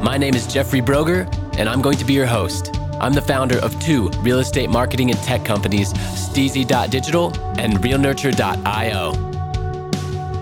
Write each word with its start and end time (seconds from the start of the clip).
My 0.00 0.16
name 0.16 0.34
is 0.34 0.46
Jeffrey 0.46 0.80
Broger, 0.80 1.26
and 1.58 1.68
I'm 1.68 1.82
going 1.82 1.96
to 1.98 2.04
be 2.04 2.12
your 2.12 2.24
host. 2.24 2.70
I'm 3.00 3.14
the 3.14 3.20
founder 3.20 3.58
of 3.58 3.76
two 3.80 4.10
real 4.20 4.38
estate 4.38 4.70
marketing 4.70 5.10
and 5.10 5.18
tech 5.24 5.44
companies, 5.44 5.92
Steezy.digital 5.92 7.32
and 7.58 7.78
RealNurture.io. 7.78 9.12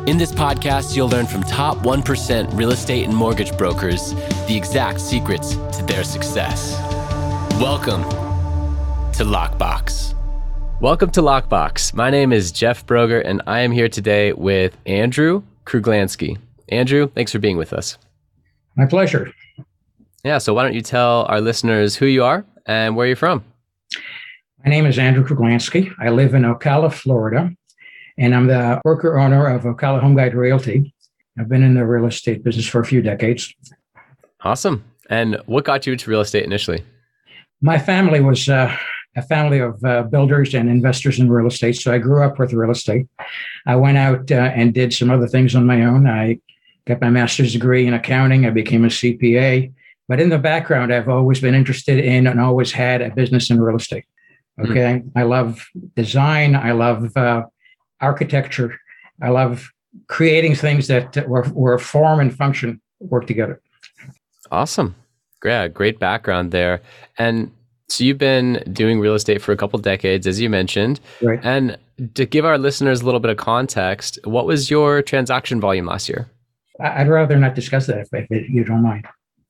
In 0.05 0.19
this 0.19 0.31
podcast, 0.31 0.95
you'll 0.95 1.09
learn 1.09 1.27
from 1.27 1.43
top 1.43 1.79
1% 1.79 2.55
real 2.55 2.71
estate 2.71 3.07
and 3.07 3.17
mortgage 3.17 3.57
brokers 3.57 4.13
the 4.47 4.55
exact 4.55 5.01
secrets 5.01 5.55
to 5.55 5.83
their 5.87 6.05
success. 6.05 6.79
Welcome 7.59 8.03
to 9.15 9.25
Lockbox. 9.25 10.13
Welcome 10.83 11.11
to 11.13 11.23
Lockbox. 11.23 11.95
My 11.95 12.11
name 12.11 12.31
is 12.35 12.53
Jeff 12.53 12.85
Broger, 12.85 13.23
and 13.25 13.41
I 13.47 13.61
am 13.61 13.73
here 13.73 13.89
today 13.89 14.35
with 14.35 14.77
Andrew 14.85 15.45
Kruglansky. 15.65 16.37
Andrew, 16.69 17.09
thanks 17.15 17.33
for 17.33 17.39
being 17.39 17.57
with 17.57 17.73
us. 17.73 17.97
My 18.77 18.85
pleasure. 18.85 19.33
Yeah, 20.23 20.39
so 20.39 20.53
why 20.53 20.63
don't 20.63 20.75
you 20.75 20.83
tell 20.83 21.25
our 21.27 21.41
listeners 21.41 21.97
who 21.97 22.07
you 22.07 22.25
are 22.25 22.45
and 22.67 22.95
where 22.95 23.07
you're 23.07 23.17
from? 23.17 23.45
My 24.65 24.71
name 24.71 24.85
is 24.85 24.99
Andrew 24.99 25.25
Kruglansky. 25.25 25.93
I 25.99 26.11
live 26.11 26.35
in 26.35 26.43
Ocala, 26.43 26.93
Florida, 26.93 27.51
and 28.19 28.35
I'm 28.35 28.49
the 28.49 28.81
broker 28.83 29.19
owner 29.19 29.47
of 29.47 29.63
Ocala 29.63 30.01
Home 30.01 30.15
Guide 30.15 30.35
Realty. 30.35 30.93
I've 31.39 31.49
been 31.49 31.63
in 31.63 31.75
the 31.75 31.87
real 31.87 32.07
estate 32.07 32.43
business 32.45 32.67
for 32.67 32.81
a 32.81 32.85
few 32.85 33.01
decades. 33.01 33.55
Awesome. 34.43 34.85
And 35.09 35.41
what 35.47 35.65
got 35.65 35.87
you 35.87 35.93
into 35.93 36.11
real 36.11 36.21
estate 36.21 36.45
initially? 36.45 36.85
My 37.63 37.79
family 37.79 38.21
was 38.21 38.49
uh, 38.49 38.77
a 39.17 39.23
family 39.23 39.61
of 39.61 39.83
uh, 39.85 40.03
builders 40.03 40.55
and 40.55 40.69
investors 40.69 41.19
in 41.19 41.31
real 41.31 41.47
estate. 41.47 41.77
So 41.77 41.93
I 41.93 41.99
grew 41.99 42.23
up 42.23 42.39
with 42.39 42.53
real 42.53 42.71
estate. 42.71 43.07
I 43.65 43.77
went 43.77 43.97
out 43.97 44.31
uh, 44.31 44.53
and 44.55 44.75
did 44.75 44.93
some 44.93 45.11
other 45.11 45.29
things 45.29 45.55
on 45.55 45.65
my 45.65 45.85
own. 45.85 46.07
I 46.07 46.39
got 46.87 47.01
my 47.01 47.11
master's 47.11 47.53
degree 47.53 47.87
in 47.87 47.95
accounting. 47.95 48.47
I 48.47 48.51
became 48.51 48.85
a 48.85 48.89
CPA. 48.89 49.73
But 50.09 50.21
in 50.21 50.29
the 50.29 50.39
background, 50.39 50.93
I've 50.93 51.09
always 51.09 51.41
been 51.41 51.55
interested 51.55 51.99
in 51.99 52.27
and 52.27 52.41
always 52.41 52.73
had 52.73 53.03
a 53.03 53.11
business 53.11 53.51
in 53.51 53.61
real 53.61 53.77
estate. 53.77 54.05
Hmm. 54.59 54.71
Okay. 54.71 54.95
Mm-hmm. 54.95 55.19
I 55.19 55.23
love 55.23 55.67
design. 55.95 56.55
I 56.55 56.73
love 56.73 57.17
uh, 57.17 57.43
architecture. 58.01 58.79
I 59.21 59.31
love 59.31 59.71
creating 60.09 60.55
things 60.55 60.87
that 60.89 61.29
were, 61.29 61.47
were 61.53 61.79
form 61.79 62.21
and 62.21 62.35
function 62.35 62.81
work 63.01 63.27
together. 63.27 63.61
Awesome. 64.51 64.95
Yeah, 65.45 65.69
great 65.69 65.99
background 65.99 66.53
there. 66.53 66.83
And 67.19 67.53
so 67.89 68.05
you've 68.05 68.19
been 68.19 68.63
doing 68.73 69.01
real 69.01 69.15
estate 69.15 69.41
for 69.41 69.53
a 69.53 69.57
couple 69.57 69.79
decades, 69.79 70.27
as 70.27 70.41
you 70.41 70.51
mentioned. 70.51 71.01
Right. 71.23 71.41
And 71.43 71.79
to 72.15 72.27
give 72.27 72.45
our 72.45 72.59
listeners 72.59 73.01
a 73.01 73.05
little 73.05 73.21
bit 73.21 73.31
of 73.31 73.37
context, 73.37 74.19
what 74.25 74.47
was 74.47 74.71
your 74.71 75.03
transaction 75.03 75.61
volume 75.61 75.87
last 75.87 76.09
year? 76.09 76.29
I'd 76.81 77.09
rather 77.09 77.37
not 77.37 77.55
discuss 77.55 77.87
that 77.87 77.99
if, 77.99 78.09
if 78.13 78.51
you 78.51 78.65
don't 78.65 78.83
mind. 78.83 79.07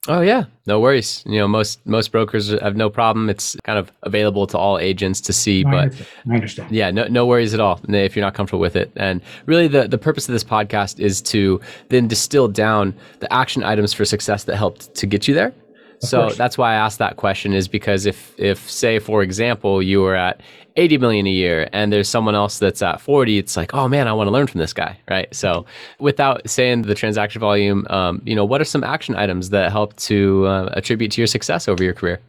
Oh 0.08 0.20
yeah, 0.20 0.44
no 0.66 0.78
worries. 0.78 1.24
You 1.26 1.38
know, 1.40 1.48
most 1.48 1.84
most 1.84 2.12
brokers 2.12 2.50
have 2.50 2.76
no 2.76 2.88
problem. 2.88 3.28
It's 3.28 3.56
kind 3.64 3.78
of 3.78 3.90
available 4.02 4.46
to 4.48 4.58
all 4.58 4.78
agents 4.78 5.20
to 5.22 5.32
see. 5.32 5.64
But 5.64 5.74
I 5.74 5.82
understand. 5.82 6.08
I 6.28 6.34
understand. 6.34 6.70
Yeah, 6.70 6.90
no 6.92 7.08
no 7.08 7.26
worries 7.26 7.54
at 7.54 7.60
all 7.60 7.80
if 7.88 8.14
you're 8.14 8.24
not 8.24 8.34
comfortable 8.34 8.60
with 8.60 8.76
it. 8.76 8.92
And 8.94 9.20
really, 9.46 9.66
the 9.66 9.88
the 9.88 9.98
purpose 9.98 10.28
of 10.28 10.32
this 10.32 10.44
podcast 10.44 11.00
is 11.00 11.20
to 11.22 11.60
then 11.88 12.06
distill 12.06 12.46
down 12.46 12.94
the 13.18 13.32
action 13.32 13.64
items 13.64 13.92
for 13.92 14.04
success 14.04 14.44
that 14.44 14.56
helped 14.56 14.94
to 14.94 15.06
get 15.06 15.26
you 15.26 15.34
there 15.34 15.52
so 16.00 16.22
course. 16.22 16.36
that's 16.36 16.58
why 16.58 16.72
I 16.72 16.74
asked 16.74 16.98
that 16.98 17.16
question 17.16 17.52
is 17.52 17.68
because 17.68 18.06
if 18.06 18.34
if 18.38 18.70
say 18.70 18.98
for 18.98 19.22
example 19.22 19.82
you 19.82 20.00
were 20.00 20.14
at 20.14 20.42
80 20.76 20.98
million 20.98 21.26
a 21.26 21.30
year 21.30 21.68
and 21.72 21.92
there's 21.92 22.08
someone 22.08 22.34
else 22.34 22.58
that's 22.58 22.82
at 22.82 23.00
40 23.00 23.38
it's 23.38 23.56
like 23.56 23.74
oh 23.74 23.88
man 23.88 24.08
I 24.08 24.12
want 24.12 24.26
to 24.28 24.32
learn 24.32 24.46
from 24.46 24.60
this 24.60 24.72
guy 24.72 24.98
right? 25.08 25.34
So 25.34 25.64
without 25.98 26.48
saying 26.48 26.82
the 26.82 26.94
transaction 26.94 27.40
volume 27.40 27.86
um, 27.90 28.22
you 28.24 28.34
know 28.34 28.44
what 28.44 28.60
are 28.60 28.64
some 28.64 28.84
action 28.84 29.16
items 29.16 29.50
that 29.50 29.72
help 29.72 29.96
to 29.96 30.46
uh, 30.46 30.72
attribute 30.74 31.12
to 31.12 31.20
your 31.20 31.26
success 31.26 31.68
over 31.68 31.82
your 31.82 31.94
career? 31.94 32.20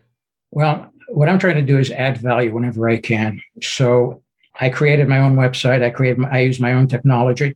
Well 0.52 0.92
what 1.10 1.30
I'm 1.30 1.40
trying 1.40 1.56
to 1.56 1.62
do 1.62 1.78
is 1.78 1.92
add 1.92 2.18
value 2.18 2.54
whenever 2.54 2.90
I 2.90 2.98
can. 2.98 3.42
So 3.62 4.22
I 4.60 4.70
created 4.70 5.08
my 5.08 5.20
own 5.20 5.36
website. 5.36 5.84
I 5.84 5.90
created 5.90 6.18
my, 6.18 6.30
I 6.30 6.40
use 6.40 6.60
my 6.60 6.74
own 6.74 6.88
technology. 6.88 7.56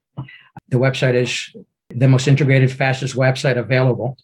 The 0.70 0.78
website 0.78 1.16
is 1.16 1.54
the 1.90 2.08
most 2.08 2.28
integrated 2.28 2.72
fastest 2.72 3.16
website 3.16 3.58
available 3.58 4.18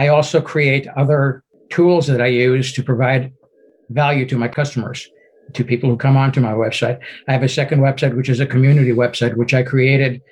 I 0.00 0.08
also 0.08 0.40
create 0.40 0.86
other 1.02 1.44
tools 1.68 2.06
that 2.06 2.22
I 2.22 2.28
use 2.28 2.72
to 2.72 2.82
provide 2.82 3.34
value 3.90 4.24
to 4.28 4.38
my 4.38 4.48
customers, 4.48 4.98
to 5.52 5.62
people 5.62 5.90
who 5.90 5.98
come 5.98 6.16
onto 6.16 6.40
my 6.40 6.54
website. 6.64 6.98
I 7.28 7.32
have 7.34 7.42
a 7.42 7.56
second 7.60 7.80
website, 7.80 8.16
which 8.16 8.30
is 8.30 8.40
a 8.40 8.46
community 8.54 8.92
website, 8.92 9.36
which 9.36 9.52
I 9.52 9.62
created 9.62 10.22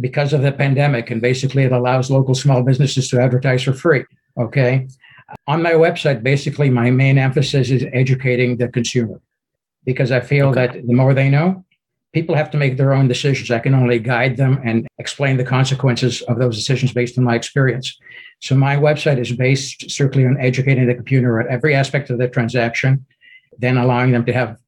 because 0.00 0.32
of 0.32 0.42
the 0.42 0.50
pandemic. 0.50 1.12
And 1.12 1.20
basically, 1.22 1.62
it 1.62 1.70
allows 1.70 2.10
local 2.10 2.34
small 2.34 2.64
businesses 2.64 3.08
to 3.10 3.20
advertise 3.20 3.62
for 3.62 3.74
free. 3.84 4.04
Okay. 4.36 4.88
On 5.46 5.62
my 5.62 5.74
website, 5.86 6.24
basically, 6.24 6.68
my 6.68 6.90
main 6.90 7.16
emphasis 7.16 7.70
is 7.70 7.84
educating 7.92 8.56
the 8.56 8.68
consumer 8.68 9.20
because 9.84 10.10
I 10.10 10.18
feel 10.18 10.48
okay. 10.48 10.66
that 10.66 10.86
the 10.88 10.94
more 10.94 11.14
they 11.14 11.30
know, 11.30 11.64
people 12.12 12.34
have 12.34 12.50
to 12.50 12.58
make 12.58 12.76
their 12.76 12.92
own 12.92 13.08
decisions. 13.08 13.50
I 13.50 13.58
can 13.58 13.74
only 13.74 13.98
guide 13.98 14.36
them 14.36 14.60
and 14.64 14.86
explain 14.98 15.36
the 15.36 15.44
consequences 15.44 16.22
of 16.22 16.38
those 16.38 16.56
decisions 16.56 16.92
based 16.92 17.16
on 17.18 17.24
my 17.24 17.34
experience. 17.34 17.98
So 18.40 18.54
my 18.54 18.76
website 18.76 19.18
is 19.18 19.32
based 19.32 19.90
strictly 19.90 20.26
on 20.26 20.38
educating 20.40 20.86
the 20.86 20.94
computer 20.94 21.40
at 21.40 21.46
every 21.46 21.74
aspect 21.74 22.10
of 22.10 22.18
the 22.18 22.28
transaction, 22.28 23.04
then 23.58 23.78
allowing 23.78 24.12
them 24.12 24.24
to 24.26 24.32
have 24.32 24.58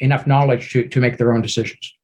enough 0.00 0.26
knowledge 0.26 0.72
to, 0.72 0.88
to 0.88 1.00
make 1.00 1.18
their 1.18 1.32
own 1.32 1.42
decisions. 1.42 1.94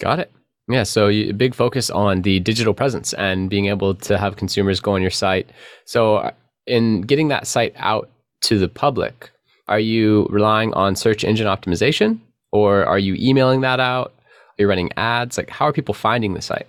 Got 0.00 0.18
it. 0.18 0.32
Yeah, 0.68 0.84
so 0.84 1.08
you, 1.08 1.32
big 1.32 1.54
focus 1.54 1.90
on 1.90 2.22
the 2.22 2.40
digital 2.40 2.72
presence 2.72 3.14
and 3.14 3.50
being 3.50 3.66
able 3.66 3.94
to 3.96 4.16
have 4.16 4.36
consumers 4.36 4.80
go 4.80 4.92
on 4.92 5.02
your 5.02 5.10
site. 5.10 5.50
So, 5.86 6.16
uh, 6.16 6.30
in 6.66 7.02
getting 7.02 7.28
that 7.28 7.46
site 7.46 7.74
out 7.76 8.08
to 8.42 8.58
the 8.58 8.68
public, 8.68 9.30
are 9.66 9.80
you 9.80 10.26
relying 10.30 10.72
on 10.74 10.94
search 10.94 11.24
engine 11.24 11.46
optimization 11.46 12.20
or 12.52 12.84
are 12.84 12.98
you 12.98 13.16
emailing 13.18 13.62
that 13.62 13.80
out? 13.80 14.14
Are 14.58 14.62
you 14.62 14.68
running 14.68 14.90
ads? 14.96 15.38
Like, 15.38 15.50
how 15.50 15.66
are 15.66 15.72
people 15.72 15.94
finding 15.94 16.34
the 16.34 16.42
site? 16.42 16.66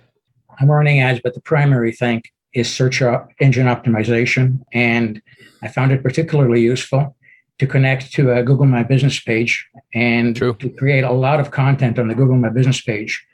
I'm 0.58 0.70
running 0.70 1.00
ads, 1.00 1.20
but 1.22 1.34
the 1.34 1.40
primary 1.40 1.92
thing 1.92 2.22
is 2.54 2.72
search 2.72 3.02
engine 3.40 3.66
optimization. 3.66 4.60
And 4.72 5.20
I 5.62 5.68
found 5.68 5.92
it 5.92 6.02
particularly 6.02 6.60
useful 6.62 7.16
to 7.58 7.66
connect 7.66 8.12
to 8.12 8.32
a 8.32 8.42
Google 8.42 8.66
My 8.66 8.82
Business 8.82 9.20
page 9.20 9.66
and 9.94 10.34
True. 10.34 10.54
to 10.54 10.70
create 10.70 11.04
a 11.04 11.12
lot 11.12 11.40
of 11.40 11.50
content 11.50 11.98
on 11.98 12.08
the 12.08 12.14
Google 12.14 12.36
My 12.36 12.48
Business 12.48 12.80
page, 12.80 13.24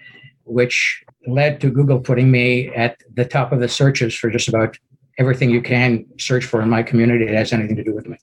which 0.44 1.04
led 1.26 1.60
to 1.60 1.70
Google 1.70 2.00
putting 2.00 2.30
me 2.30 2.68
at 2.74 2.96
the 3.14 3.24
top 3.24 3.52
of 3.52 3.60
the 3.60 3.68
searches 3.68 4.14
for 4.14 4.30
just 4.30 4.48
about 4.48 4.78
everything 5.18 5.50
you 5.50 5.62
can 5.62 6.06
search 6.18 6.44
for 6.44 6.62
in 6.62 6.68
my 6.68 6.82
community 6.82 7.26
that 7.26 7.34
has 7.34 7.52
anything 7.52 7.76
to 7.76 7.84
do 7.84 7.94
with 7.94 8.08
me. 8.08 8.16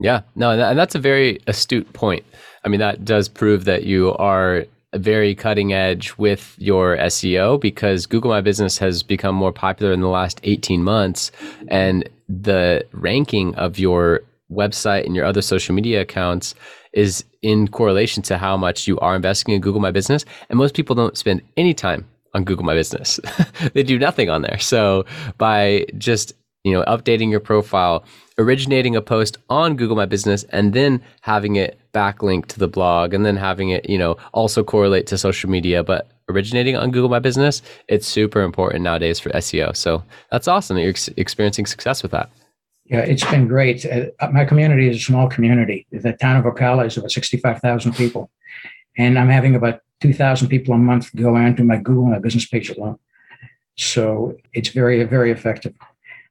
Yeah, 0.00 0.22
no, 0.34 0.50
and 0.50 0.78
that's 0.78 0.94
a 0.94 0.98
very 0.98 1.40
astute 1.46 1.92
point. 1.92 2.24
I 2.64 2.68
mean, 2.68 2.80
that 2.80 3.04
does 3.04 3.28
prove 3.28 3.64
that 3.66 3.84
you 3.84 4.14
are 4.14 4.64
very 4.94 5.34
cutting 5.34 5.72
edge 5.72 6.16
with 6.16 6.54
your 6.58 6.96
SEO 6.96 7.60
because 7.60 8.06
Google 8.06 8.30
My 8.30 8.40
Business 8.40 8.78
has 8.78 9.02
become 9.02 9.34
more 9.34 9.52
popular 9.52 9.92
in 9.92 10.00
the 10.00 10.08
last 10.08 10.40
18 10.42 10.82
months. 10.82 11.30
And 11.68 12.08
the 12.28 12.86
ranking 12.92 13.54
of 13.56 13.78
your 13.78 14.22
website 14.50 15.04
and 15.04 15.14
your 15.14 15.26
other 15.26 15.42
social 15.42 15.74
media 15.74 16.00
accounts 16.00 16.54
is 16.92 17.24
in 17.42 17.68
correlation 17.68 18.22
to 18.24 18.38
how 18.38 18.56
much 18.56 18.86
you 18.86 18.98
are 19.00 19.14
investing 19.14 19.54
in 19.54 19.60
Google 19.60 19.80
My 19.80 19.90
Business. 19.90 20.24
And 20.48 20.58
most 20.58 20.74
people 20.74 20.96
don't 20.96 21.18
spend 21.18 21.42
any 21.56 21.74
time 21.74 22.08
on 22.34 22.44
Google 22.44 22.64
My 22.64 22.74
Business, 22.74 23.20
they 23.74 23.82
do 23.82 23.98
nothing 23.98 24.28
on 24.28 24.42
there. 24.42 24.58
So 24.58 25.06
by 25.38 25.86
just 25.96 26.34
you 26.64 26.72
know, 26.72 26.84
updating 26.84 27.30
your 27.30 27.40
profile, 27.40 28.04
originating 28.38 28.96
a 28.96 29.02
post 29.02 29.36
on 29.50 29.76
Google 29.76 29.96
My 29.96 30.06
Business, 30.06 30.44
and 30.44 30.72
then 30.72 31.02
having 31.20 31.56
it 31.56 31.78
backlink 31.92 32.46
to 32.46 32.58
the 32.58 32.68
blog, 32.68 33.12
and 33.12 33.26
then 33.26 33.36
having 33.36 33.70
it, 33.70 33.88
you 33.88 33.98
know, 33.98 34.16
also 34.32 34.62
correlate 34.62 35.06
to 35.08 35.18
social 35.18 35.50
media, 35.50 35.82
but 35.82 36.08
originating 36.28 36.76
on 36.76 36.90
Google 36.90 37.08
My 37.08 37.18
Business, 37.18 37.62
it's 37.88 38.06
super 38.06 38.42
important 38.42 38.82
nowadays 38.82 39.18
for 39.18 39.30
SEO. 39.30 39.76
So 39.76 40.02
that's 40.30 40.48
awesome 40.48 40.76
that 40.76 40.82
you're 40.82 40.90
ex- 40.90 41.08
experiencing 41.16 41.66
success 41.66 42.02
with 42.02 42.12
that. 42.12 42.30
Yeah, 42.86 43.00
it's 43.00 43.24
been 43.24 43.48
great. 43.48 43.84
Uh, 43.84 44.06
my 44.32 44.44
community 44.44 44.88
is 44.88 44.96
a 44.96 45.00
small 45.00 45.28
community. 45.28 45.86
The 45.92 46.14
town 46.14 46.36
of 46.36 46.44
Ocala 46.44 46.86
is 46.86 46.96
about 46.96 47.10
65,000 47.10 47.92
people. 47.94 48.30
And 48.96 49.18
I'm 49.18 49.28
having 49.28 49.54
about 49.54 49.80
2,000 50.00 50.48
people 50.48 50.74
a 50.74 50.78
month 50.78 51.14
go 51.14 51.36
onto 51.36 51.64
my 51.64 51.76
Google 51.76 52.06
My 52.06 52.18
Business 52.18 52.46
page 52.46 52.70
alone. 52.70 52.98
So 53.76 54.36
it's 54.54 54.70
very, 54.70 55.04
very 55.04 55.30
effective. 55.30 55.74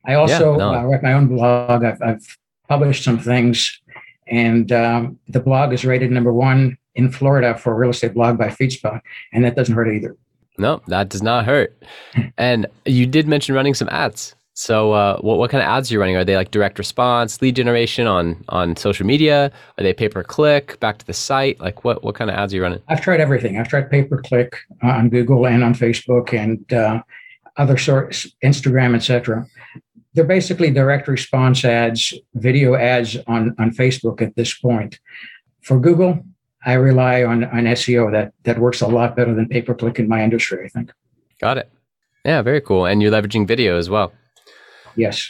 I 0.08 0.14
also 0.14 0.54
yeah, 0.54 0.58
no. 0.58 0.74
uh, 0.74 0.84
write 0.86 1.04
my 1.04 1.14
own 1.14 1.28
blog. 1.28 1.84
I've, 1.84 2.02
I've 2.02 2.38
published 2.70 3.04
some 3.04 3.20
things, 3.20 3.80
and 4.28 4.72
um, 4.72 5.20
the 5.28 5.42
blog 5.42 5.74
is 5.74 5.86
rated 5.86 6.12
number 6.12 6.34
one 6.34 6.78
in 6.96 7.12
Florida 7.12 7.58
for 7.58 7.74
a 7.74 7.76
real 7.76 7.92
estate 7.92 8.14
blog 8.14 8.38
by 8.38 8.48
FeedSpot, 8.48 9.02
and 9.34 9.44
that 9.44 9.56
doesn't 9.56 9.76
hurt 9.76 9.94
either. 9.94 10.16
No, 10.58 10.82
that 10.88 11.10
does 11.10 11.22
not 11.22 11.46
hurt. 11.46 11.78
and 12.38 12.66
you 12.86 13.06
did 13.06 13.28
mention 13.28 13.54
running 13.54 13.74
some 13.74 13.90
ads. 13.90 14.34
So, 14.54 14.94
uh, 14.94 15.20
what 15.20 15.38
what 15.38 15.52
kind 15.52 15.62
of 15.62 15.68
ads 15.68 15.92
are 15.92 15.94
you 15.94 16.00
running? 16.00 16.16
Are 16.16 16.26
they 16.26 16.36
like 16.36 16.50
direct 16.50 16.80
response, 16.80 17.40
lead 17.44 17.56
generation 17.56 18.08
on 18.08 18.44
on 18.50 18.76
social 18.76 19.06
media? 19.06 19.52
Are 19.78 19.84
they 19.84 19.94
pay 19.94 20.10
per 20.10 20.24
click, 20.24 20.80
back 20.80 20.98
to 20.98 21.06
the 21.06 21.14
site? 21.14 21.60
Like, 21.60 21.84
what 21.84 22.04
what 22.04 22.16
kind 22.16 22.32
of 22.32 22.36
ads 22.36 22.54
are 22.54 22.56
you 22.56 22.64
running? 22.64 22.82
I've 22.88 23.02
tried 23.02 23.20
everything. 23.20 23.60
I've 23.60 23.68
tried 23.68 23.92
pay 23.92 24.04
per 24.04 24.20
click 24.20 24.58
on 24.82 25.10
Google 25.10 25.46
and 25.46 25.64
on 25.64 25.76
Facebook 25.76 26.34
and 26.34 26.74
uh, 26.74 27.04
other 27.58 27.78
sorts, 27.78 28.28
Instagram, 28.44 28.96
etc. 28.96 29.46
They're 30.18 30.26
basically 30.26 30.72
direct 30.72 31.08
response 31.08 31.64
ads, 31.64 32.12
video 32.34 32.74
ads 32.74 33.18
on 33.28 33.56
on 33.60 33.70
Facebook 33.70 34.20
at 34.20 34.36
this 34.36 34.52
point. 34.58 35.00
For 35.62 35.80
Google, 35.80 36.26
I 36.66 36.74
rely 36.74 37.24
on 37.24 37.44
on 37.44 37.66
SEO 37.66 38.12
that 38.12 38.34
that 38.42 38.58
works 38.58 38.82
a 38.82 38.88
lot 38.88 39.16
better 39.16 39.36
than 39.36 39.48
pay 39.48 39.62
per 39.62 39.76
click 39.76 40.00
in 40.00 40.08
my 40.10 40.24
industry. 40.24 40.66
I 40.66 40.70
think. 40.70 40.92
Got 41.40 41.60
it. 41.60 41.72
Yeah, 42.26 42.42
very 42.42 42.62
cool. 42.62 42.88
And 42.88 43.00
you're 43.00 43.12
leveraging 43.12 43.48
video 43.48 43.78
as 43.78 43.92
well. 43.92 44.12
Yes. 44.96 45.30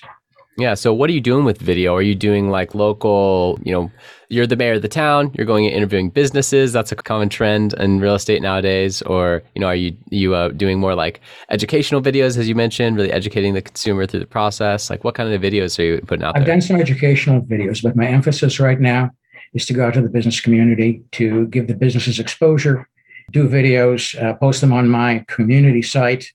Yeah. 0.58 0.74
So 0.74 0.94
what 0.94 1.10
are 1.10 1.14
you 1.14 1.20
doing 1.20 1.44
with 1.44 1.58
video? 1.58 1.94
Are 1.94 2.02
you 2.02 2.16
doing 2.16 2.50
like 2.50 2.74
local, 2.74 3.60
you 3.64 3.74
know, 3.74 3.92
you're 4.30 4.48
the 4.48 4.56
mayor 4.56 4.74
of 4.74 4.82
the 4.82 4.88
town, 4.88 5.32
you're 5.36 5.46
going 5.46 5.66
and 5.66 5.74
interviewing 5.74 6.10
businesses. 6.10 6.74
That's 6.74 6.92
a 6.92 6.96
common 6.96 7.30
trend 7.30 7.74
in 7.74 8.00
real 8.00 8.16
estate 8.16 8.42
nowadays. 8.42 9.02
Or, 9.04 9.42
you 9.56 9.62
know, 9.62 9.68
are 9.68 9.76
you, 9.76 9.96
you 10.10 10.36
uh, 10.36 10.50
doing 10.50 10.80
more 10.80 10.96
like 10.96 11.22
educational 11.50 12.02
videos, 12.02 12.38
as 12.38 12.50
you 12.50 12.56
mentioned, 12.56 12.98
really 12.98 13.12
educating 13.12 13.54
the 13.54 13.62
consumer 13.62 14.06
through 14.06 14.20
the 14.20 14.26
process? 14.26 14.90
Like 14.90 15.04
what 15.04 15.16
kind 15.16 15.32
of 15.32 15.42
videos 15.42 15.80
are 15.80 15.84
you 15.84 16.02
putting 16.06 16.24
out 16.24 16.36
I've 16.36 16.46
there? 16.46 16.56
done 16.56 16.62
some 16.62 16.76
educational 16.78 17.42
videos, 17.42 17.82
but 17.82 17.96
my 17.96 18.08
emphasis 18.08 18.60
right 18.60 18.80
now 18.80 19.12
is 19.54 19.66
to 19.68 19.74
go 19.74 19.88
out 19.88 19.94
to 19.94 20.02
the 20.02 20.10
business 20.10 20.42
community 20.42 21.04
to 21.14 21.48
give 21.48 21.68
the 21.68 21.76
businesses 21.76 22.20
exposure, 22.20 22.88
do 23.32 23.48
videos, 23.48 24.22
uh, 24.22 24.34
post 24.36 24.62
them 24.62 24.74
on 24.74 24.90
my 24.90 25.24
community 25.28 25.82
site 25.82 26.32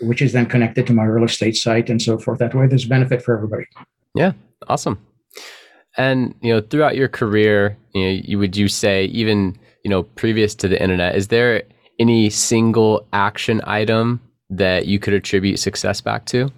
which 0.00 0.22
is 0.22 0.32
then 0.32 0.46
connected 0.46 0.86
to 0.86 0.92
my 0.92 1.04
real 1.04 1.24
estate 1.24 1.56
site 1.56 1.90
and 1.90 2.00
so 2.00 2.18
forth. 2.18 2.38
That 2.38 2.54
way, 2.54 2.66
there's 2.66 2.86
benefit 2.86 3.22
for 3.22 3.36
everybody. 3.36 3.66
Yeah, 4.14 4.32
awesome. 4.66 4.98
And 5.96 6.34
you 6.40 6.52
know, 6.52 6.60
throughout 6.60 6.96
your 6.96 7.08
career, 7.08 7.76
you 7.94 8.02
know, 8.02 8.20
you, 8.24 8.38
would 8.38 8.56
you 8.56 8.68
say 8.68 9.06
even 9.06 9.58
you 9.84 9.90
know 9.90 10.02
previous 10.02 10.54
to 10.56 10.68
the 10.68 10.80
internet, 10.80 11.16
is 11.16 11.28
there 11.28 11.62
any 11.98 12.30
single 12.30 13.06
action 13.12 13.60
item 13.64 14.20
that 14.48 14.86
you 14.86 14.98
could 14.98 15.14
attribute 15.14 15.58
success 15.58 16.00
back 16.00 16.26
to? 16.26 16.50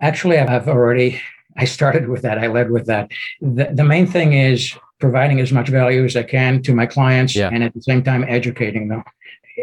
Actually, 0.00 0.38
I've 0.38 0.68
already. 0.68 1.20
I 1.56 1.66
started 1.66 2.08
with 2.08 2.22
that. 2.22 2.38
I 2.38 2.48
led 2.48 2.72
with 2.72 2.86
that. 2.86 3.12
The, 3.40 3.70
the 3.72 3.84
main 3.84 4.08
thing 4.08 4.32
is 4.32 4.76
providing 4.98 5.38
as 5.38 5.52
much 5.52 5.68
value 5.68 6.04
as 6.04 6.16
I 6.16 6.24
can 6.24 6.62
to 6.62 6.74
my 6.74 6.86
clients, 6.86 7.36
yeah. 7.36 7.50
and 7.52 7.62
at 7.62 7.72
the 7.74 7.82
same 7.82 8.02
time 8.02 8.24
educating 8.26 8.88
them 8.88 9.04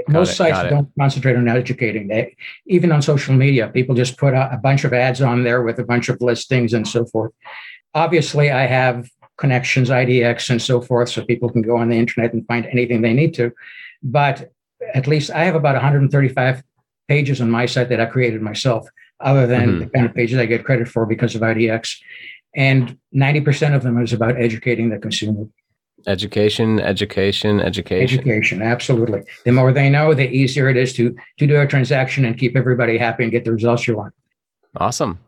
most 0.07 0.31
it, 0.31 0.35
sites 0.35 0.69
don't 0.69 0.89
concentrate 0.97 1.35
on 1.35 1.47
educating. 1.47 2.07
They 2.07 2.35
even 2.67 2.91
on 2.91 3.01
social 3.01 3.33
media, 3.33 3.67
people 3.67 3.95
just 3.95 4.17
put 4.17 4.33
a, 4.33 4.53
a 4.53 4.57
bunch 4.57 4.83
of 4.83 4.93
ads 4.93 5.21
on 5.21 5.43
there 5.43 5.61
with 5.61 5.79
a 5.79 5.83
bunch 5.83 6.09
of 6.09 6.21
listings 6.21 6.73
and 6.73 6.87
so 6.87 7.05
forth. 7.05 7.31
Obviously, 7.93 8.51
I 8.51 8.65
have 8.65 9.09
connections, 9.37 9.89
IDX, 9.89 10.49
and 10.49 10.61
so 10.61 10.81
forth, 10.81 11.09
so 11.09 11.25
people 11.25 11.49
can 11.49 11.61
go 11.61 11.77
on 11.77 11.89
the 11.89 11.97
internet 11.97 12.33
and 12.33 12.45
find 12.47 12.65
anything 12.67 13.01
they 13.01 13.13
need 13.13 13.33
to. 13.35 13.51
But 14.03 14.51
at 14.93 15.07
least 15.07 15.31
I 15.31 15.43
have 15.45 15.55
about 15.55 15.75
135 15.75 16.63
pages 17.07 17.41
on 17.41 17.49
my 17.51 17.65
site 17.65 17.89
that 17.89 17.99
I 17.99 18.05
created 18.05 18.41
myself, 18.41 18.87
other 19.19 19.47
than 19.47 19.67
mm-hmm. 19.67 19.79
the 19.79 19.85
kind 19.87 20.05
of 20.05 20.13
pages 20.13 20.37
I 20.37 20.45
get 20.45 20.63
credit 20.63 20.87
for 20.87 21.05
because 21.05 21.35
of 21.35 21.41
IDX. 21.41 21.97
And 22.55 22.97
90% 23.15 23.75
of 23.75 23.83
them 23.83 24.01
is 24.01 24.13
about 24.13 24.37
educating 24.37 24.89
the 24.89 24.99
consumer. 24.99 25.45
Education, 26.07 26.79
education, 26.79 27.59
education. 27.59 28.19
Education, 28.19 28.61
absolutely. 28.61 29.21
The 29.45 29.51
more 29.51 29.71
they 29.71 29.89
know, 29.89 30.13
the 30.13 30.29
easier 30.29 30.67
it 30.67 30.75
is 30.75 30.93
to 30.93 31.15
to 31.37 31.45
do 31.45 31.59
a 31.61 31.67
transaction 31.67 32.25
and 32.25 32.37
keep 32.37 32.55
everybody 32.57 32.97
happy 32.97 33.23
and 33.23 33.31
get 33.31 33.45
the 33.45 33.51
results 33.51 33.87
you 33.87 33.97
want. 33.97 34.13
Awesome. 34.77 35.19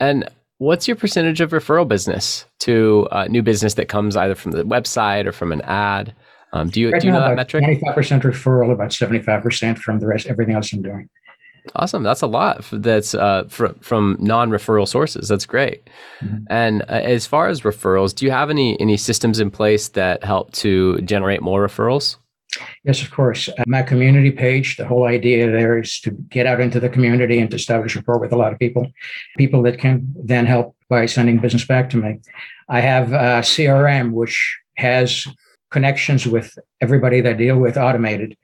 And 0.00 0.28
what's 0.58 0.86
your 0.86 0.96
percentage 0.96 1.40
of 1.40 1.50
referral 1.50 1.88
business 1.88 2.44
to 2.60 3.08
uh, 3.10 3.26
new 3.28 3.42
business 3.42 3.74
that 3.74 3.88
comes 3.88 4.16
either 4.16 4.34
from 4.34 4.52
the 4.52 4.62
website 4.64 5.26
or 5.26 5.32
from 5.32 5.52
an 5.52 5.62
ad? 5.62 6.14
Um, 6.52 6.70
do 6.70 6.80
you 6.80 6.90
right 6.90 7.00
do 7.00 7.06
you 7.08 7.12
know 7.12 7.20
that 7.20 7.36
metric? 7.36 7.64
Twenty 7.64 7.80
five 7.80 7.94
percent 7.94 8.22
referral, 8.22 8.72
about 8.72 8.92
seventy 8.92 9.22
five 9.22 9.42
percent 9.42 9.78
from 9.78 9.98
the 10.00 10.06
rest, 10.06 10.26
everything 10.26 10.54
else 10.54 10.72
I'm 10.72 10.82
doing. 10.82 11.08
Awesome. 11.76 12.02
That's 12.02 12.22
a 12.22 12.26
lot 12.26 12.64
that's 12.72 13.14
uh, 13.14 13.44
fr- 13.48 13.66
from 13.80 14.16
non-referral 14.20 14.88
sources. 14.88 15.28
That's 15.28 15.44
great. 15.44 15.88
Mm-hmm. 16.20 16.44
And 16.48 16.82
uh, 16.82 16.86
as 17.02 17.26
far 17.26 17.48
as 17.48 17.60
referrals, 17.60 18.14
do 18.14 18.24
you 18.24 18.30
have 18.30 18.48
any 18.48 18.80
any 18.80 18.96
systems 18.96 19.40
in 19.40 19.50
place 19.50 19.88
that 19.88 20.24
help 20.24 20.52
to 20.52 20.98
generate 21.02 21.42
more 21.42 21.66
referrals? 21.66 22.16
Yes, 22.84 23.02
of 23.02 23.10
course. 23.10 23.48
Uh, 23.48 23.64
my 23.66 23.82
community 23.82 24.30
page, 24.30 24.76
the 24.76 24.86
whole 24.86 25.06
idea 25.06 25.50
there 25.50 25.78
is 25.78 26.00
to 26.00 26.10
get 26.10 26.46
out 26.46 26.60
into 26.60 26.80
the 26.80 26.88
community 26.88 27.38
and 27.38 27.50
to 27.50 27.56
establish 27.56 27.96
rapport 27.96 28.18
with 28.18 28.32
a 28.32 28.36
lot 28.36 28.52
of 28.52 28.58
people, 28.58 28.86
people 29.36 29.62
that 29.62 29.78
can 29.78 30.12
then 30.22 30.46
help 30.46 30.76
by 30.88 31.06
sending 31.06 31.38
business 31.38 31.66
back 31.66 31.90
to 31.90 31.96
me. 31.96 32.18
I 32.68 32.80
have 32.80 33.12
a 33.12 33.42
CRM, 33.42 34.12
which 34.12 34.58
has 34.76 35.26
connections 35.70 36.26
with 36.26 36.58
everybody 36.80 37.20
that 37.20 37.30
I 37.30 37.34
deal 37.34 37.58
with 37.58 37.76
automated 37.76 38.36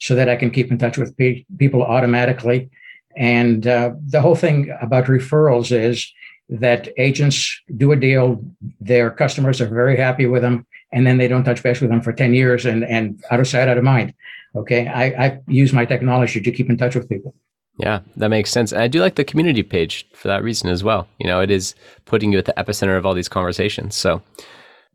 so 0.00 0.14
that 0.14 0.28
I 0.28 0.36
can 0.36 0.50
keep 0.50 0.70
in 0.70 0.78
touch 0.78 0.96
with 0.96 1.16
pe- 1.16 1.44
people 1.58 1.82
automatically. 1.82 2.70
And 3.16 3.66
uh, 3.66 3.92
the 4.06 4.22
whole 4.22 4.36
thing 4.36 4.74
about 4.80 5.06
referrals 5.06 5.72
is 5.72 6.10
that 6.48 6.88
agents 6.96 7.60
do 7.76 7.92
a 7.92 7.96
deal, 7.96 8.42
their 8.80 9.10
customers 9.10 9.60
are 9.60 9.68
very 9.68 9.96
happy 9.96 10.26
with 10.26 10.42
them, 10.42 10.66
and 10.92 11.06
then 11.06 11.18
they 11.18 11.28
don't 11.28 11.44
touch 11.44 11.62
base 11.62 11.80
with 11.80 11.90
them 11.90 12.00
for 12.00 12.12
10 12.12 12.34
years 12.34 12.66
and, 12.66 12.84
and 12.84 13.22
out 13.30 13.40
of 13.40 13.46
sight, 13.46 13.68
out 13.68 13.78
of 13.78 13.84
mind. 13.84 14.14
Okay. 14.56 14.88
I, 14.88 15.04
I 15.26 15.38
use 15.46 15.72
my 15.72 15.84
technology 15.84 16.40
to 16.40 16.50
keep 16.50 16.68
in 16.68 16.76
touch 16.76 16.94
with 16.94 17.08
people. 17.08 17.34
Yeah, 17.78 18.00
that 18.16 18.28
makes 18.28 18.50
sense. 18.50 18.72
And 18.72 18.82
I 18.82 18.88
do 18.88 19.00
like 19.00 19.14
the 19.14 19.24
community 19.24 19.62
page 19.62 20.06
for 20.12 20.28
that 20.28 20.42
reason 20.42 20.68
as 20.68 20.84
well. 20.84 21.08
You 21.18 21.26
know, 21.26 21.40
it 21.40 21.50
is 21.50 21.74
putting 22.04 22.32
you 22.32 22.38
at 22.38 22.44
the 22.44 22.52
epicenter 22.54 22.98
of 22.98 23.06
all 23.06 23.14
these 23.14 23.28
conversations. 23.28 23.94
So 23.94 24.22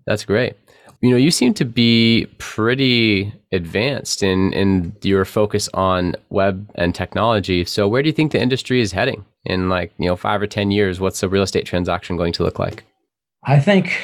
that's 0.05 0.23
great. 0.23 0.55
You 1.01 1.09
know, 1.09 1.17
you 1.17 1.31
seem 1.31 1.53
to 1.55 1.65
be 1.65 2.27
pretty 2.37 3.33
advanced 3.51 4.23
in 4.23 4.53
in 4.53 4.95
your 5.01 5.25
focus 5.25 5.69
on 5.73 6.15
web 6.29 6.69
and 6.75 6.95
technology. 6.95 7.65
So, 7.65 7.87
where 7.87 8.01
do 8.01 8.07
you 8.07 8.13
think 8.13 8.31
the 8.31 8.41
industry 8.41 8.81
is 8.81 8.91
heading 8.91 9.25
in 9.43 9.69
like 9.69 9.93
you 9.97 10.07
know 10.07 10.15
five 10.15 10.41
or 10.41 10.47
ten 10.47 10.71
years? 10.71 10.99
What's 10.99 11.21
a 11.21 11.29
real 11.29 11.43
estate 11.43 11.65
transaction 11.65 12.17
going 12.17 12.33
to 12.33 12.43
look 12.43 12.59
like? 12.59 12.85
I 13.43 13.59
think 13.59 14.03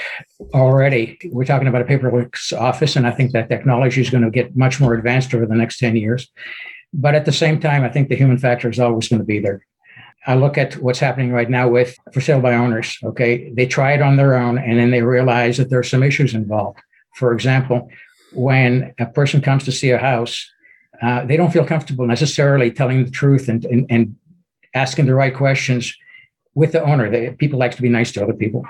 already 0.53 1.17
we're 1.31 1.45
talking 1.45 1.67
about 1.67 1.81
a 1.81 1.85
paperless 1.85 2.57
office, 2.57 2.95
and 2.95 3.07
I 3.07 3.11
think 3.11 3.31
that 3.31 3.49
technology 3.49 4.01
is 4.01 4.09
going 4.09 4.23
to 4.23 4.29
get 4.29 4.55
much 4.55 4.79
more 4.79 4.93
advanced 4.93 5.33
over 5.33 5.45
the 5.45 5.55
next 5.55 5.79
10 5.79 5.95
years. 5.95 6.29
But 6.93 7.15
at 7.15 7.25
the 7.25 7.31
same 7.31 7.59
time, 7.59 7.83
I 7.83 7.89
think 7.89 8.09
the 8.09 8.15
human 8.15 8.37
factor 8.37 8.69
is 8.69 8.79
always 8.79 9.07
going 9.07 9.19
to 9.21 9.25
be 9.25 9.39
there. 9.39 9.65
I 10.27 10.35
look 10.35 10.57
at 10.57 10.75
what's 10.75 10.99
happening 10.99 11.31
right 11.31 11.49
now 11.49 11.67
with 11.67 11.97
for 12.13 12.21
sale 12.21 12.41
by 12.41 12.53
owners. 12.53 12.97
Okay. 13.03 13.51
They 13.53 13.65
try 13.65 13.93
it 13.93 14.01
on 14.01 14.17
their 14.17 14.35
own 14.35 14.57
and 14.57 14.77
then 14.77 14.91
they 14.91 15.01
realize 15.01 15.57
that 15.57 15.69
there 15.69 15.79
are 15.79 15.83
some 15.83 16.03
issues 16.03 16.35
involved. 16.35 16.79
For 17.15 17.33
example, 17.33 17.89
when 18.33 18.93
a 18.99 19.07
person 19.07 19.41
comes 19.41 19.63
to 19.65 19.71
see 19.71 19.89
a 19.89 19.97
house, 19.97 20.47
uh, 21.01 21.25
they 21.25 21.37
don't 21.37 21.51
feel 21.51 21.65
comfortable 21.65 22.05
necessarily 22.05 22.71
telling 22.71 23.03
the 23.03 23.09
truth 23.09 23.49
and, 23.49 23.65
and, 23.65 23.87
and 23.89 24.15
asking 24.75 25.07
the 25.07 25.15
right 25.15 25.33
questions 25.33 25.95
with 26.53 26.71
the 26.71 26.83
owner. 26.83 27.09
They, 27.09 27.31
people 27.31 27.57
like 27.57 27.75
to 27.75 27.81
be 27.81 27.89
nice 27.89 28.11
to 28.11 28.23
other 28.23 28.33
people. 28.33 28.63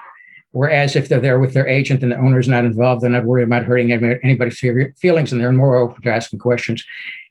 Whereas 0.52 0.96
if 0.96 1.08
they're 1.08 1.22
there 1.22 1.40
with 1.40 1.54
their 1.54 1.68
agent 1.68 2.04
and 2.04 2.12
the 2.12 2.18
owner 2.18 2.40
is 2.40 2.48
not 2.48 2.66
involved, 2.66 3.02
they're 3.02 3.10
not 3.10 3.26
worried 3.26 3.44
about 3.44 3.64
hurting 3.64 3.92
anybody's 3.92 4.60
feelings 4.60 5.32
and 5.32 5.40
they're 5.40 5.52
more 5.52 5.78
open 5.78 6.02
to 6.02 6.14
asking 6.14 6.40
questions. 6.40 6.84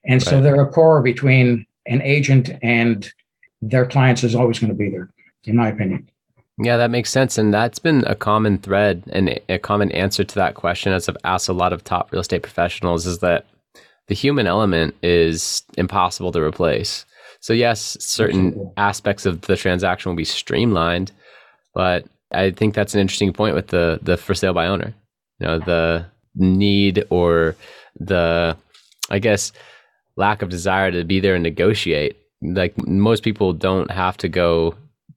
And 0.04 0.22
right. 0.22 0.30
so 0.30 0.40
the 0.40 0.54
rapport 0.54 1.02
between 1.02 1.66
an 1.86 2.00
agent 2.02 2.50
and 2.62 3.12
their 3.60 3.84
clients 3.84 4.24
is 4.24 4.34
always 4.34 4.58
going 4.58 4.72
to 4.72 4.76
be 4.76 4.88
there, 4.88 5.10
in 5.44 5.56
my 5.56 5.68
opinion. 5.68 6.08
Yeah, 6.62 6.76
that 6.78 6.90
makes 6.90 7.10
sense. 7.10 7.36
And 7.36 7.52
that's 7.52 7.78
been 7.78 8.04
a 8.06 8.14
common 8.14 8.58
thread 8.58 9.02
and 9.12 9.38
a 9.48 9.58
common 9.58 9.92
answer 9.92 10.24
to 10.24 10.34
that 10.36 10.54
question 10.54 10.92
as 10.92 11.08
I've 11.08 11.16
asked 11.24 11.48
a 11.48 11.54
lot 11.54 11.72
of 11.72 11.84
top 11.84 12.12
real 12.12 12.20
estate 12.20 12.42
professionals 12.42 13.06
is 13.06 13.18
that 13.18 13.46
the 14.08 14.14
human 14.14 14.46
element 14.46 14.94
is 15.02 15.62
impossible 15.76 16.32
to 16.32 16.42
replace. 16.42 17.04
So, 17.40 17.52
yes, 17.52 17.96
certain 18.00 18.48
Absolutely. 18.48 18.72
aspects 18.76 19.26
of 19.26 19.42
the 19.42 19.56
transaction 19.56 20.10
will 20.10 20.16
be 20.16 20.24
streamlined, 20.24 21.12
But 21.74 22.06
I 22.32 22.50
think 22.50 22.75
that's 22.75 22.94
an 22.94 23.00
interesting 23.00 23.32
point 23.32 23.54
with 23.54 23.68
the 23.68 23.99
the 24.02 24.16
for 24.16 24.34
sale 24.34 24.52
by 24.54 24.66
owner. 24.66 24.94
You 25.38 25.46
know, 25.46 25.58
the 25.58 26.06
need 26.34 27.04
or 27.10 27.56
the 27.99 28.56
I 29.10 29.18
guess 29.18 29.52
lack 30.16 30.42
of 30.42 30.49
desire 30.49 30.90
to 30.90 31.04
be 31.04 31.20
there 31.20 31.34
and 31.34 31.42
negotiate. 31.42 32.16
Like 32.42 32.75
most 32.87 33.22
people 33.22 33.52
don't 33.52 33.90
have 33.90 34.16
to 34.18 34.28
go 34.28 34.75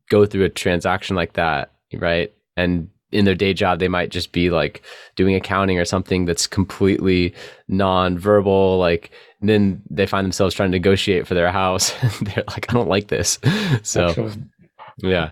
go 0.10 0.26
through 0.26 0.46
a 0.46 0.50
transaction 0.50 1.16
like 1.16 1.34
that, 1.34 1.72
right? 1.94 2.32
And 2.58 2.90
in 3.12 3.26
their 3.26 3.36
day 3.36 3.54
job, 3.54 3.80
they 3.80 3.88
might 3.88 4.10
just 4.10 4.32
be 4.32 4.50
like 4.50 4.82
doing 5.16 5.36
accounting 5.36 5.78
or 5.78 5.86
something 5.86 6.26
that's 6.26 6.48
completely 6.48 7.34
non-verbal. 7.68 8.80
Like 8.80 9.12
then 9.42 9.82
they 9.90 10.06
find 10.08 10.26
themselves 10.26 10.56
trying 10.56 10.72
to 10.72 10.78
negotiate 10.78 11.28
for 11.28 11.36
their 11.36 11.52
house. 11.52 11.94
They're 12.22 12.44
like, 12.48 12.70
I 12.70 12.74
don't 12.74 12.90
like 12.90 13.08
this. 13.08 13.40
So, 13.84 14.08
Excellent. 14.08 14.50
yeah. 14.98 15.30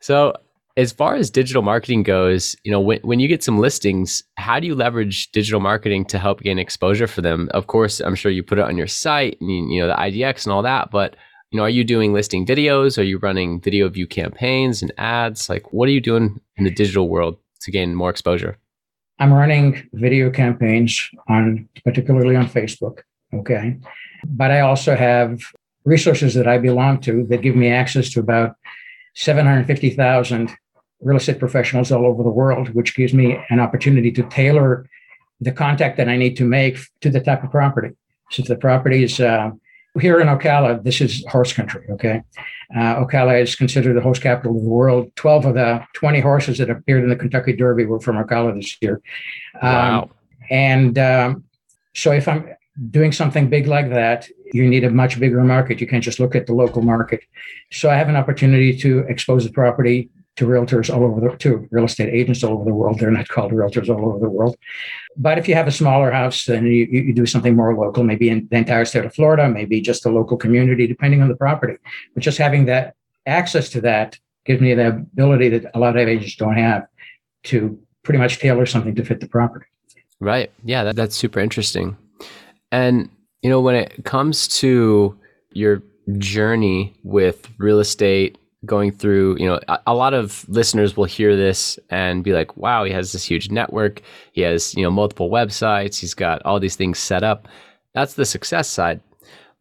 So 0.00 0.34
as 0.76 0.92
far 0.92 1.14
as 1.14 1.30
digital 1.30 1.62
marketing 1.62 2.02
goes, 2.02 2.56
you 2.64 2.72
know, 2.72 2.80
when, 2.80 2.98
when 3.02 3.20
you 3.20 3.28
get 3.28 3.42
some 3.42 3.58
listings, 3.58 4.22
how 4.36 4.58
do 4.58 4.66
you 4.66 4.74
leverage 4.74 5.30
digital 5.32 5.60
marketing 5.60 6.04
to 6.06 6.18
help 6.18 6.40
gain 6.40 6.58
exposure 6.58 7.06
for 7.06 7.20
them? 7.20 7.48
Of 7.52 7.66
course, 7.66 8.00
I'm 8.00 8.14
sure 8.14 8.32
you 8.32 8.42
put 8.42 8.58
it 8.58 8.64
on 8.64 8.78
your 8.78 8.86
site, 8.86 9.38
and, 9.40 9.72
you 9.72 9.80
know, 9.80 9.88
the 9.88 9.94
IDX 9.94 10.44
and 10.44 10.52
all 10.52 10.62
that, 10.62 10.90
but 10.90 11.16
you 11.52 11.58
know, 11.58 11.64
are 11.64 11.70
you 11.70 11.84
doing 11.84 12.14
listing 12.14 12.46
videos? 12.46 12.96
Are 12.96 13.02
you 13.02 13.18
running 13.18 13.60
video 13.60 13.86
view 13.90 14.06
campaigns 14.06 14.80
and 14.80 14.90
ads? 14.96 15.50
Like, 15.50 15.70
what 15.72 15.86
are 15.86 15.92
you 15.92 16.00
doing 16.00 16.40
in 16.56 16.64
the 16.64 16.70
digital 16.70 17.10
world 17.10 17.36
to 17.60 17.70
gain 17.70 17.94
more 17.94 18.08
exposure? 18.08 18.56
I'm 19.18 19.32
running 19.32 19.86
video 19.92 20.30
campaigns 20.30 21.10
on, 21.28 21.68
particularly 21.84 22.36
on 22.36 22.48
Facebook. 22.48 23.00
Okay. 23.34 23.76
But 24.24 24.50
I 24.50 24.60
also 24.60 24.96
have 24.96 25.42
resources 25.84 26.32
that 26.34 26.48
I 26.48 26.56
belong 26.56 27.00
to 27.02 27.26
that 27.26 27.42
give 27.42 27.54
me 27.54 27.68
access 27.68 28.08
to 28.12 28.20
about 28.20 28.56
750,000 29.14 30.56
real 31.02 31.16
estate 31.16 31.38
professionals 31.38 31.92
all 31.92 32.06
over 32.06 32.22
the 32.22 32.30
world, 32.30 32.68
which 32.70 32.94
gives 32.94 33.12
me 33.12 33.38
an 33.50 33.60
opportunity 33.60 34.10
to 34.12 34.22
tailor 34.24 34.88
the 35.40 35.52
contact 35.52 35.96
that 35.96 36.08
I 36.08 36.16
need 36.16 36.36
to 36.36 36.44
make 36.44 36.78
to 37.00 37.10
the 37.10 37.20
type 37.20 37.42
of 37.42 37.50
property. 37.50 37.90
So 38.30 38.42
if 38.42 38.48
the 38.48 38.56
property 38.56 39.02
is 39.02 39.20
uh, 39.20 39.50
here 40.00 40.20
in 40.20 40.28
Ocala, 40.28 40.82
this 40.82 41.00
is 41.00 41.24
horse 41.28 41.52
country. 41.52 41.84
Okay, 41.90 42.22
uh, 42.74 43.04
Ocala 43.04 43.42
is 43.42 43.54
considered 43.54 43.94
the 43.94 44.00
horse 44.00 44.18
capital 44.18 44.56
of 44.56 44.62
the 44.62 44.68
world. 44.68 45.14
Twelve 45.16 45.44
of 45.44 45.54
the 45.54 45.84
twenty 45.92 46.20
horses 46.20 46.58
that 46.58 46.70
appeared 46.70 47.02
in 47.02 47.10
the 47.10 47.16
Kentucky 47.16 47.54
Derby 47.54 47.84
were 47.84 48.00
from 48.00 48.16
Ocala 48.16 48.54
this 48.54 48.76
year. 48.80 49.02
Um, 49.60 49.72
wow! 49.72 50.10
And 50.50 50.98
um, 50.98 51.44
so, 51.94 52.12
if 52.12 52.26
I'm 52.26 52.48
doing 52.90 53.12
something 53.12 53.50
big 53.50 53.66
like 53.66 53.90
that, 53.90 54.28
you 54.54 54.66
need 54.66 54.84
a 54.84 54.90
much 54.90 55.20
bigger 55.20 55.42
market. 55.42 55.80
You 55.80 55.86
can't 55.86 56.04
just 56.04 56.20
look 56.20 56.34
at 56.34 56.46
the 56.46 56.54
local 56.54 56.80
market. 56.80 57.20
So, 57.70 57.90
I 57.90 57.96
have 57.96 58.08
an 58.08 58.16
opportunity 58.16 58.74
to 58.78 59.00
expose 59.00 59.44
the 59.44 59.52
property 59.52 60.08
to 60.36 60.46
realtors 60.46 60.94
all 60.94 61.04
over 61.04 61.20
the 61.20 61.36
to 61.36 61.68
real 61.70 61.84
estate 61.84 62.08
agents 62.08 62.42
all 62.42 62.54
over 62.54 62.64
the 62.64 62.74
world. 62.74 62.98
They're 62.98 63.10
not 63.10 63.28
called 63.28 63.52
realtors 63.52 63.88
all 63.88 64.08
over 64.08 64.18
the 64.18 64.30
world. 64.30 64.56
But 65.16 65.38
if 65.38 65.46
you 65.46 65.54
have 65.54 65.66
a 65.66 65.72
smaller 65.72 66.10
house, 66.10 66.46
then 66.46 66.64
you, 66.64 66.86
you 66.90 67.12
do 67.12 67.26
something 67.26 67.54
more 67.54 67.76
local, 67.76 68.02
maybe 68.02 68.30
in 68.30 68.48
the 68.50 68.56
entire 68.56 68.84
state 68.84 69.04
of 69.04 69.14
Florida, 69.14 69.48
maybe 69.48 69.80
just 69.80 70.06
a 70.06 70.10
local 70.10 70.36
community, 70.36 70.86
depending 70.86 71.20
on 71.20 71.28
the 71.28 71.36
property. 71.36 71.76
But 72.14 72.22
just 72.22 72.38
having 72.38 72.64
that 72.66 72.94
access 73.26 73.68
to 73.70 73.80
that 73.82 74.18
gives 74.46 74.60
me 74.60 74.74
the 74.74 74.88
ability 74.88 75.50
that 75.50 75.70
a 75.74 75.78
lot 75.78 75.96
of 75.96 76.08
agents 76.08 76.36
don't 76.36 76.56
have 76.56 76.86
to 77.44 77.78
pretty 78.02 78.18
much 78.18 78.38
tailor 78.38 78.66
something 78.66 78.94
to 78.94 79.04
fit 79.04 79.20
the 79.20 79.28
property. 79.28 79.66
Right. 80.18 80.50
Yeah, 80.64 80.84
that, 80.84 80.96
that's 80.96 81.16
super 81.16 81.40
interesting. 81.40 81.96
And 82.70 83.10
you 83.42 83.50
know, 83.50 83.60
when 83.60 83.74
it 83.74 84.04
comes 84.04 84.48
to 84.60 85.18
your 85.52 85.82
journey 86.18 86.94
with 87.02 87.48
real 87.58 87.80
estate 87.80 88.38
going 88.64 88.92
through, 88.92 89.36
you 89.38 89.46
know, 89.46 89.60
a, 89.68 89.78
a, 89.88 89.94
lot 89.94 90.14
of 90.14 90.44
listeners 90.48 90.96
will 90.96 91.04
hear 91.04 91.36
this 91.36 91.78
and 91.90 92.22
be 92.22 92.32
like, 92.32 92.56
wow, 92.56 92.84
he 92.84 92.92
has 92.92 93.12
this 93.12 93.24
huge 93.24 93.50
network. 93.50 94.02
He 94.32 94.42
has, 94.42 94.74
you 94.74 94.82
know, 94.82 94.90
multiple 94.90 95.30
websites. 95.30 95.98
He's 95.98 96.14
got 96.14 96.42
all 96.44 96.60
these 96.60 96.76
things 96.76 96.98
set 96.98 97.22
up. 97.22 97.48
That's 97.94 98.14
the 98.14 98.24
success 98.24 98.68
side. 98.68 99.00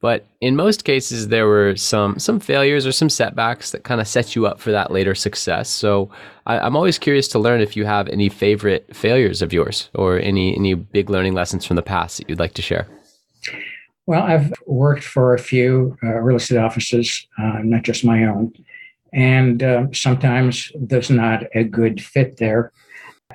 But 0.02 0.26
in 0.42 0.56
most 0.56 0.84
cases, 0.84 1.28
there 1.28 1.46
were 1.46 1.76
some 1.76 2.18
some 2.18 2.40
failures 2.40 2.88
or 2.88 2.92
some 2.92 3.10
setbacks 3.10 3.70
that 3.70 3.84
kind 3.84 4.02
of 4.02 4.08
set 4.08 4.36
you 4.36 4.48
up 4.48 4.60
for 4.60 4.72
that 4.72 4.92
later 4.92 5.14
success. 5.14 5.70
So 5.70 6.10
I, 6.48 6.58
I'm 6.58 6.76
always 6.76 6.98
curious 6.98 7.28
to 7.30 7.40
learn 7.40 7.62
if 7.62 7.78
you 7.78 7.86
have 7.86 8.08
any 8.08 8.28
favorite 8.28 8.96
failures 8.96 9.44
of 9.44 9.54
yours 9.54 9.92
or 9.94 10.18
any 10.18 10.56
any 10.56 10.74
big 10.74 11.12
learning 11.12 11.34
lessons 11.34 11.66
from 11.66 11.76
the 11.76 11.84
past 11.84 12.18
that 12.18 12.30
you'd 12.30 12.40
like 12.40 12.56
to 12.56 12.64
share. 12.64 12.88
Well, 14.08 14.24
I've 14.24 14.52
worked 14.66 15.04
for 15.04 15.36
a 15.36 15.40
few 15.40 15.96
uh, 16.04 16.16
real 16.16 16.38
estate 16.38 16.58
offices, 16.58 17.28
uh, 17.38 17.60
not 17.64 17.84
just 17.84 18.04
my 18.04 18.26
own 18.26 18.52
and 19.14 19.62
uh, 19.64 19.88
sometimes 19.94 20.72
there's 20.76 21.10
not 21.10 21.44
a 21.54 21.64
good 21.64 22.02
fit 22.02 22.38
there. 22.38 22.72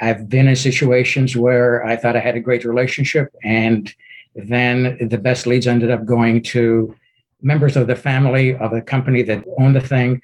I've 0.01 0.29
been 0.29 0.49
in 0.49 0.57
situations 0.57 1.37
where 1.37 1.85
I 1.85 1.97
thought 1.97 2.17
I 2.17 2.21
had 2.21 2.37
a 2.37 2.41
great 2.41 2.65
relationship, 2.65 3.35
and 3.43 3.93
then 4.35 5.09
the 5.09 5.19
best 5.19 5.47
leads 5.47 5.67
ended 5.67 5.91
up 5.91 6.05
going 6.05 6.43
to 6.43 6.95
members 7.43 7.77
of 7.77 7.87
the 7.87 7.97
family 7.97 8.57
of 8.57 8.71
the 8.71 8.83
company 8.83 9.23
that 9.23 9.45
owned 9.59 9.77
the 9.77 9.81
thing. 9.81 10.21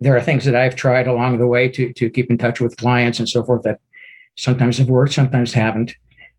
There 0.00 0.16
are 0.16 0.20
things 0.20 0.44
that 0.44 0.54
I've 0.54 0.76
tried 0.76 1.08
along 1.08 1.38
the 1.38 1.46
way 1.46 1.68
to, 1.68 1.92
to 1.92 2.10
keep 2.10 2.30
in 2.30 2.38
touch 2.38 2.60
with 2.60 2.76
clients 2.76 3.18
and 3.18 3.28
so 3.28 3.42
forth 3.42 3.62
that 3.62 3.80
sometimes 4.36 4.78
have 4.78 4.88
worked, 4.88 5.12
sometimes 5.12 5.52
haven't. 5.52 5.94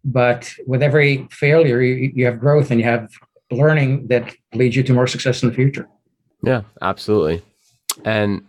But 0.05 0.53
with 0.65 0.81
every 0.81 1.27
failure, 1.29 1.81
you, 1.81 2.11
you 2.15 2.25
have 2.25 2.39
growth 2.39 2.71
and 2.71 2.79
you 2.79 2.85
have 2.85 3.09
learning 3.51 4.07
that 4.07 4.33
leads 4.53 4.75
you 4.75 4.83
to 4.83 4.93
more 4.93 5.07
success 5.07 5.43
in 5.43 5.49
the 5.49 5.55
future. 5.55 5.89
Yeah, 6.41 6.61
absolutely. 6.81 7.41
And 8.05 8.41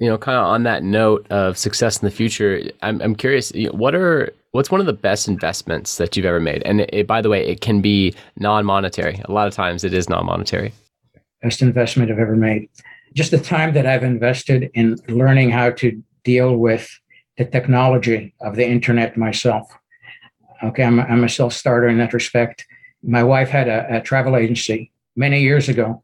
you 0.00 0.08
know, 0.08 0.16
kind 0.16 0.38
of 0.38 0.44
on 0.44 0.62
that 0.62 0.82
note 0.82 1.26
of 1.30 1.58
success 1.58 1.98
in 1.98 2.06
the 2.06 2.10
future, 2.10 2.62
I'm 2.82 3.00
I'm 3.02 3.14
curious, 3.14 3.52
what 3.70 3.94
are 3.94 4.32
what's 4.52 4.70
one 4.70 4.80
of 4.80 4.86
the 4.86 4.94
best 4.94 5.28
investments 5.28 5.98
that 5.98 6.16
you've 6.16 6.26
ever 6.26 6.40
made? 6.40 6.62
And 6.64 6.80
it, 6.80 7.06
by 7.06 7.20
the 7.20 7.28
way, 7.28 7.46
it 7.46 7.60
can 7.60 7.80
be 7.80 8.14
non-monetary. 8.36 9.20
A 9.26 9.32
lot 9.32 9.46
of 9.46 9.54
times, 9.54 9.84
it 9.84 9.92
is 9.92 10.08
non-monetary. 10.08 10.72
Best 11.42 11.62
investment 11.62 12.10
I've 12.10 12.18
ever 12.18 12.34
made. 12.34 12.68
Just 13.14 13.30
the 13.30 13.38
time 13.38 13.74
that 13.74 13.86
I've 13.86 14.02
invested 14.02 14.70
in 14.74 14.96
learning 15.08 15.50
how 15.50 15.70
to 15.70 16.02
deal 16.24 16.56
with 16.56 16.88
the 17.36 17.44
technology 17.44 18.34
of 18.40 18.56
the 18.56 18.66
internet 18.66 19.16
myself. 19.16 19.70
Okay, 20.62 20.82
I'm, 20.82 21.00
I'm 21.00 21.24
a 21.24 21.28
self 21.28 21.52
starter 21.52 21.88
in 21.88 21.98
that 21.98 22.14
respect. 22.14 22.66
My 23.02 23.22
wife 23.22 23.50
had 23.50 23.68
a, 23.68 23.98
a 23.98 24.00
travel 24.00 24.36
agency 24.36 24.92
many 25.14 25.42
years 25.42 25.68
ago 25.68 26.02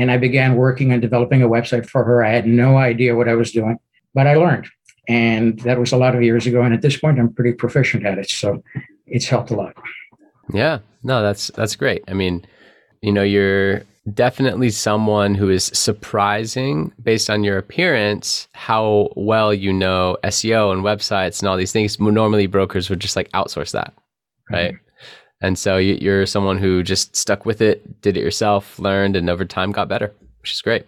and 0.00 0.10
I 0.10 0.16
began 0.16 0.56
working 0.56 0.94
on 0.94 1.00
developing 1.00 1.42
a 1.42 1.48
website 1.48 1.86
for 1.86 2.02
her. 2.04 2.24
I 2.24 2.30
had 2.30 2.46
no 2.46 2.78
idea 2.78 3.14
what 3.14 3.28
I 3.28 3.34
was 3.34 3.52
doing, 3.52 3.78
but 4.14 4.26
I 4.26 4.34
learned. 4.34 4.66
And 5.08 5.58
that 5.60 5.78
was 5.78 5.92
a 5.92 5.98
lot 5.98 6.14
of 6.14 6.22
years 6.22 6.46
ago. 6.46 6.62
And 6.62 6.72
at 6.72 6.80
this 6.80 6.96
point, 6.96 7.20
I'm 7.20 7.34
pretty 7.34 7.52
proficient 7.52 8.06
at 8.06 8.16
it. 8.16 8.30
So 8.30 8.62
it's 9.06 9.26
helped 9.26 9.50
a 9.50 9.54
lot. 9.54 9.74
Yeah. 10.54 10.78
No, 11.02 11.20
that's 11.22 11.48
that's 11.48 11.76
great. 11.76 12.02
I 12.08 12.14
mean, 12.14 12.46
you 13.02 13.12
know, 13.12 13.22
you're 13.22 13.82
definitely 14.14 14.70
someone 14.70 15.34
who 15.34 15.50
is 15.50 15.64
surprising 15.64 16.92
based 17.02 17.28
on 17.28 17.44
your 17.44 17.58
appearance 17.58 18.48
how 18.52 19.10
well 19.16 19.52
you 19.52 19.70
know 19.70 20.16
SEO 20.24 20.72
and 20.72 20.82
websites 20.82 21.40
and 21.40 21.48
all 21.48 21.58
these 21.58 21.72
things. 21.72 22.00
Normally 22.00 22.46
brokers 22.46 22.88
would 22.88 23.00
just 23.00 23.16
like 23.16 23.30
outsource 23.32 23.72
that. 23.72 23.92
Right. 24.50 24.72
Mm-hmm. 24.72 24.89
And 25.42 25.58
so 25.58 25.78
you're 25.78 26.26
someone 26.26 26.58
who 26.58 26.82
just 26.82 27.16
stuck 27.16 27.46
with 27.46 27.62
it, 27.62 28.02
did 28.02 28.16
it 28.16 28.22
yourself, 28.22 28.78
learned, 28.78 29.16
and 29.16 29.30
over 29.30 29.44
time 29.44 29.72
got 29.72 29.88
better, 29.88 30.14
which 30.42 30.52
is 30.52 30.60
great. 30.60 30.84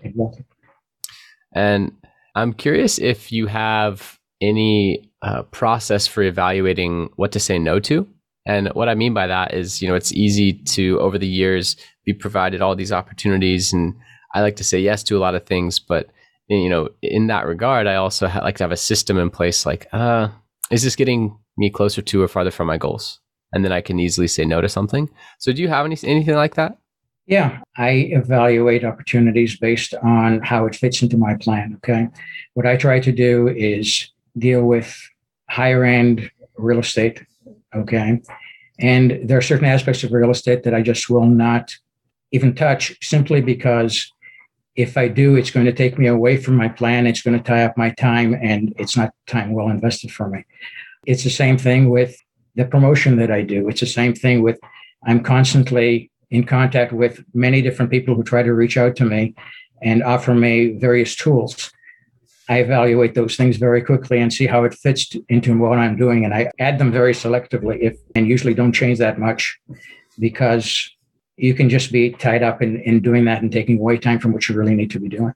And 1.55 1.93
I'm 2.35 2.53
curious 2.53 2.99
if 2.99 3.33
you 3.33 3.47
have 3.47 4.19
any 4.41 5.11
uh, 5.23 5.43
process 5.45 6.07
for 6.07 6.23
evaluating 6.23 7.11
what 7.17 7.33
to 7.33 7.41
say 7.41 7.59
no 7.59 7.81
to. 7.81 8.07
And 8.45 8.69
what 8.75 8.89
I 8.89 8.95
mean 8.95 9.15
by 9.15 9.27
that 9.29 9.55
is, 9.55 9.81
you 9.81 9.89
know, 9.89 9.95
it's 9.95 10.13
easy 10.13 10.53
to, 10.53 10.99
over 11.01 11.17
the 11.17 11.29
years, 11.29 11.77
be 12.05 12.13
provided 12.13 12.61
all 12.61 12.75
these 12.75 12.93
opportunities. 12.93 13.73
And 13.73 13.95
I 14.35 14.41
like 14.41 14.57
to 14.57 14.65
say 14.65 14.81
yes 14.81 15.03
to 15.05 15.17
a 15.17 15.21
lot 15.21 15.35
of 15.35 15.47
things. 15.47 15.79
But, 15.79 16.09
you 16.49 16.69
know, 16.69 16.89
in 17.03 17.29
that 17.29 17.47
regard, 17.47 17.87
I 17.87 17.95
also 17.95 18.27
ha- 18.27 18.41
like 18.41 18.57
to 18.57 18.65
have 18.65 18.73
a 18.73 18.77
system 18.77 19.17
in 19.17 19.31
place 19.31 19.65
like, 19.65 19.87
uh, 19.93 20.29
is 20.71 20.83
this 20.83 20.97
getting 20.97 21.39
me 21.57 21.71
closer 21.71 22.03
to 22.03 22.23
or 22.23 22.29
farther 22.29 22.51
from 22.51 22.67
my 22.67 22.79
goals? 22.79 23.21
And 23.53 23.65
then 23.65 23.73
I 23.73 23.81
can 23.81 23.99
easily 23.99 24.29
say 24.29 24.45
no 24.45 24.61
to 24.61 24.69
something. 24.69 25.09
So, 25.39 25.53
do 25.53 25.63
you 25.63 25.69
have 25.69 25.87
any 25.87 25.97
anything 26.05 26.35
like 26.35 26.55
that? 26.55 26.79
Yeah, 27.27 27.61
I 27.77 27.91
evaluate 28.11 28.85
opportunities 28.85 29.57
based 29.57 29.95
on 30.03 30.41
how 30.41 30.67
it 30.67 30.75
fits 30.75 31.03
into 31.03 31.17
my 31.17 31.35
plan. 31.37 31.75
Okay. 31.77 32.09
What 32.55 32.67
I 32.67 32.77
try 32.77 32.99
to 33.01 33.13
do 33.13 33.49
is 33.49 34.11
deal 34.37 34.65
with 34.65 34.97
higher 35.49 35.85
end 35.85 36.31
real 36.57 36.81
estate. 36.81 37.25
Okay. 37.75 38.21
And 38.81 39.21
there 39.23 39.39
are 39.39 39.43
certain 39.43 39.67
aspects 39.67 40.03
of 40.03 40.13
real 40.13 40.31
estate 40.31 40.65
that 40.65 40.75
I 40.75 40.83
just 40.83 41.09
will 41.09 41.27
not 41.27 41.75
even 42.33 42.55
touch 42.55 42.97
simply 43.03 43.41
because 43.41 44.11
if 44.75 44.97
I 44.97 45.09
do, 45.09 45.37
it's 45.37 45.51
going 45.51 45.67
to 45.67 45.73
take 45.73 45.99
me 45.99 46.07
away 46.07 46.39
from 46.39 46.57
my 46.57 46.69
plan. 46.69 47.07
It's 47.07 47.23
going 47.23 47.37
to 47.37 47.45
tie 47.45 47.65
up 47.65 47.77
my 47.77 47.91
time 47.91 48.35
and 48.35 48.75
it's 48.79 48.97
not 48.97 49.15
time 49.27 49.53
well 49.53 49.69
invested 49.69 50.11
for 50.11 50.29
me. 50.29 50.45
It's 51.07 51.25
the 51.25 51.31
same 51.31 51.59
thing 51.59 51.91
with 51.91 52.17
the 52.55 52.65
promotion 52.65 53.17
that 53.17 53.31
I 53.31 53.43
do. 53.43 53.69
It's 53.69 53.81
the 53.81 53.87
same 53.87 54.15
thing 54.15 54.43
with 54.43 54.59
I'm 55.05 55.23
constantly 55.23 56.11
in 56.31 56.45
contact 56.45 56.93
with 56.93 57.25
many 57.35 57.61
different 57.61 57.91
people 57.91 58.15
who 58.15 58.23
try 58.23 58.43
to 58.43 58.55
reach 58.55 58.77
out 58.77 58.97
to 58.97 59.05
me 59.05 59.35
and 59.83 60.03
offer 60.03 60.35
me 60.35 60.79
various 60.79 61.15
tools. 61.15 61.71
I 62.49 62.59
evaluate 62.59 63.15
those 63.15 63.37
things 63.37 63.57
very 63.57 63.83
quickly 63.83 64.19
and 64.19 64.33
see 64.33 64.47
how 64.47 64.65
it 64.65 64.75
fits 64.75 65.15
into 65.29 65.57
what 65.59 65.79
I'm 65.79 65.97
doing. 65.97 66.25
And 66.25 66.35
I 66.35 66.51
add 66.59 66.79
them 66.79 66.91
very 66.91 67.13
selectively 67.13 67.81
if 67.81 67.99
and 68.15 68.27
usually 68.27 68.55
don't 68.55 68.73
change 68.73 68.99
that 68.99 69.19
much 69.19 69.59
because 70.19 70.91
you 71.37 71.55
can 71.55 71.69
just 71.69 71.93
be 71.93 72.11
tied 72.11 72.43
up 72.43 72.63
in, 72.63 72.81
in 72.83 73.01
doing 73.01 73.25
that 73.27 73.43
and 73.43 73.51
taking 73.51 73.79
away 73.79 73.99
time 73.99 74.19
from 74.19 74.33
what 74.33 74.49
you 74.49 74.55
really 74.55 74.75
need 74.75 74.91
to 74.91 75.01
be 75.01 75.09
doing. 75.09 75.35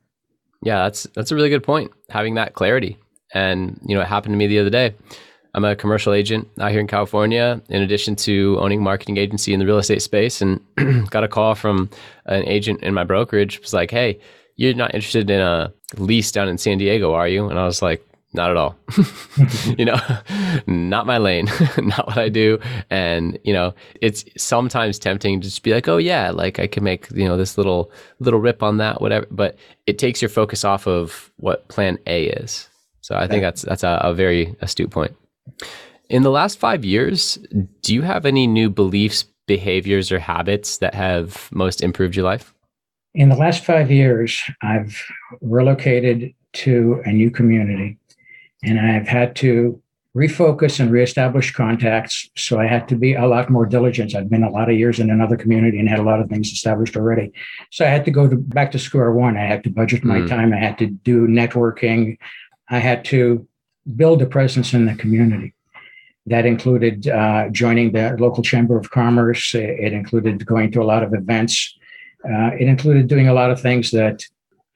Yeah, 0.62 0.85
that's 0.85 1.04
that's 1.14 1.30
a 1.30 1.35
really 1.35 1.49
good 1.49 1.62
point. 1.62 1.92
Having 2.11 2.35
that 2.35 2.54
clarity. 2.54 2.96
And 3.35 3.80
you 3.87 3.94
know, 3.94 4.00
it 4.00 4.08
happened 4.08 4.32
to 4.32 4.38
me 4.38 4.46
the 4.46 4.58
other 4.58 4.70
day. 4.70 4.94
I'm 5.57 5.65
a 5.65 5.75
commercial 5.75 6.13
agent 6.13 6.47
out 6.61 6.71
here 6.71 6.81
in 6.81 6.87
California, 6.87 7.61
in 7.71 7.81
addition 7.81 8.15
to 8.17 8.59
owning 8.61 8.83
marketing 8.83 9.17
agency 9.17 9.55
in 9.55 9.59
the 9.59 9.65
real 9.65 9.79
estate 9.79 10.03
space, 10.03 10.43
and 10.43 10.61
got 11.11 11.25
a 11.25 11.29
call 11.29 11.55
from 11.55 11.89
an 12.27 12.47
agent 12.47 12.83
in 12.83 12.93
my 12.93 13.05
brokerage. 13.05 13.57
It 13.57 13.63
was 13.63 13.73
like, 13.73 13.91
"Hey, 13.91 14.21
you're 14.57 14.75
not 14.75 14.95
interested 14.95 15.31
in 15.31 15.41
a 15.41 15.73
lease 15.97 16.31
down 16.31 16.49
in 16.49 16.59
San 16.59 16.77
Diego, 16.77 17.15
are 17.15 17.27
you?" 17.27 17.49
And 17.49 17.59
I 17.59 17.65
was 17.65 17.81
like, 17.81 18.07
"Not 18.35 18.51
at 18.51 18.59
all. 18.59 18.77
you 19.79 19.87
know, 19.87 19.97
not 20.67 21.07
my 21.07 21.17
lane, 21.17 21.47
not 21.79 22.07
what 22.07 22.19
I 22.19 22.29
do." 22.29 22.59
And 22.91 23.39
you 23.43 23.55
know, 23.55 23.75
it's 24.03 24.27
sometimes 24.37 24.99
tempting 24.99 25.41
to 25.41 25.49
just 25.49 25.63
be 25.63 25.73
like, 25.73 25.89
"Oh 25.89 25.97
yeah, 25.97 26.33
like 26.33 26.59
I 26.59 26.67
can 26.67 26.85
make 26.85 27.11
you 27.13 27.25
know 27.25 27.39
this 27.39 27.57
little 27.57 27.91
little 28.19 28.41
rip 28.41 28.63
on 28.63 28.77
that, 28.77 29.01
whatever." 29.01 29.27
But 29.31 29.57
it 29.87 29.99
takes 29.99 30.21
your 30.21 30.29
focus 30.29 30.65
off 30.65 30.87
of 30.87 31.33
what 31.39 31.67
Plan 31.69 31.99
A 32.07 32.27
is. 32.27 32.69
So 33.01 33.17
I 33.17 33.27
think 33.27 33.41
that's 33.41 33.63
that's 33.63 33.85
a, 33.85 34.01
a 34.03 34.13
very 34.13 34.55
astute 34.61 34.91
point. 34.91 35.17
In 36.09 36.23
the 36.23 36.31
last 36.31 36.59
five 36.59 36.85
years, 36.85 37.38
do 37.83 37.95
you 37.95 38.03
have 38.03 38.26
any 38.26 38.47
new 38.47 38.71
beliefs, 38.71 39.25
behaviors, 39.47 40.12
or 40.12 40.19
habits 40.19 40.79
that 40.79 40.95
have 40.95 41.49
most 41.53 41.83
improved 41.83 42.15
your 42.15 42.25
life? 42.25 42.55
In 43.15 43.29
the 43.29 43.37
last 43.37 43.65
five 43.65 43.91
years, 43.91 44.43
I've 44.62 45.03
relocated 45.41 46.35
to 46.55 47.03
a 47.05 47.12
new 47.12 47.31
community 47.31 47.99
and 48.62 48.79
I've 48.79 49.09
had 49.09 49.35
to 49.37 49.81
refocus 50.17 50.81
and 50.81 50.91
reestablish 50.91 51.53
contacts. 51.53 52.29
So 52.37 52.59
I 52.59 52.67
had 52.67 52.88
to 52.88 52.97
be 52.97 53.15
a 53.15 53.26
lot 53.26 53.50
more 53.50 53.67
diligent. 53.67 54.15
I'd 54.15 54.31
been 54.31 54.43
a 54.43 54.50
lot 54.50 54.71
of 54.71 54.76
years 54.76 54.99
in 54.99 55.11
another 55.11 55.37
community 55.37 55.79
and 55.79 55.88
had 55.88 55.99
a 55.99 56.05
lot 56.05 56.21
of 56.21 56.29
things 56.31 56.50
established 56.50 56.97
already. 56.97 57.33
So 57.71 57.85
I 57.85 57.88
had 57.88 58.05
to 58.07 58.11
go 58.11 58.26
to, 58.26 58.37
back 58.37 58.73
to 58.73 58.79
square 58.79 59.12
one. 59.12 59.37
I 59.37 59.45
had 59.45 59.62
to 59.65 59.71
budget 59.71 60.05
my 60.05 60.21
mm. 60.21 60.29
time. 60.29 60.55
I 60.55 60.59
had 60.59 60.79
to 60.79 60.87
do 60.87 61.26
networking. 61.26 62.17
I 62.71 62.79
had 62.79 63.05
to 63.07 63.47
build 63.95 64.23
a 64.23 64.26
presence 64.26 64.75
in 64.75 64.87
the 64.87 64.95
community. 64.95 65.55
That 66.26 66.45
included 66.45 67.07
uh, 67.07 67.49
joining 67.50 67.93
the 67.93 68.16
local 68.19 68.43
chamber 68.43 68.76
of 68.76 68.90
commerce. 68.90 69.55
It 69.55 69.93
included 69.93 70.45
going 70.45 70.73
to 70.73 70.83
a 70.83 70.85
lot 70.85 71.05
of 71.05 71.14
events. 71.14 71.76
Uh, 72.25 72.50
it 72.59 72.66
included 72.66 73.07
doing 73.07 73.28
a 73.28 73.33
lot 73.33 73.52
of 73.52 73.61
things 73.61 73.93
that 73.93 74.25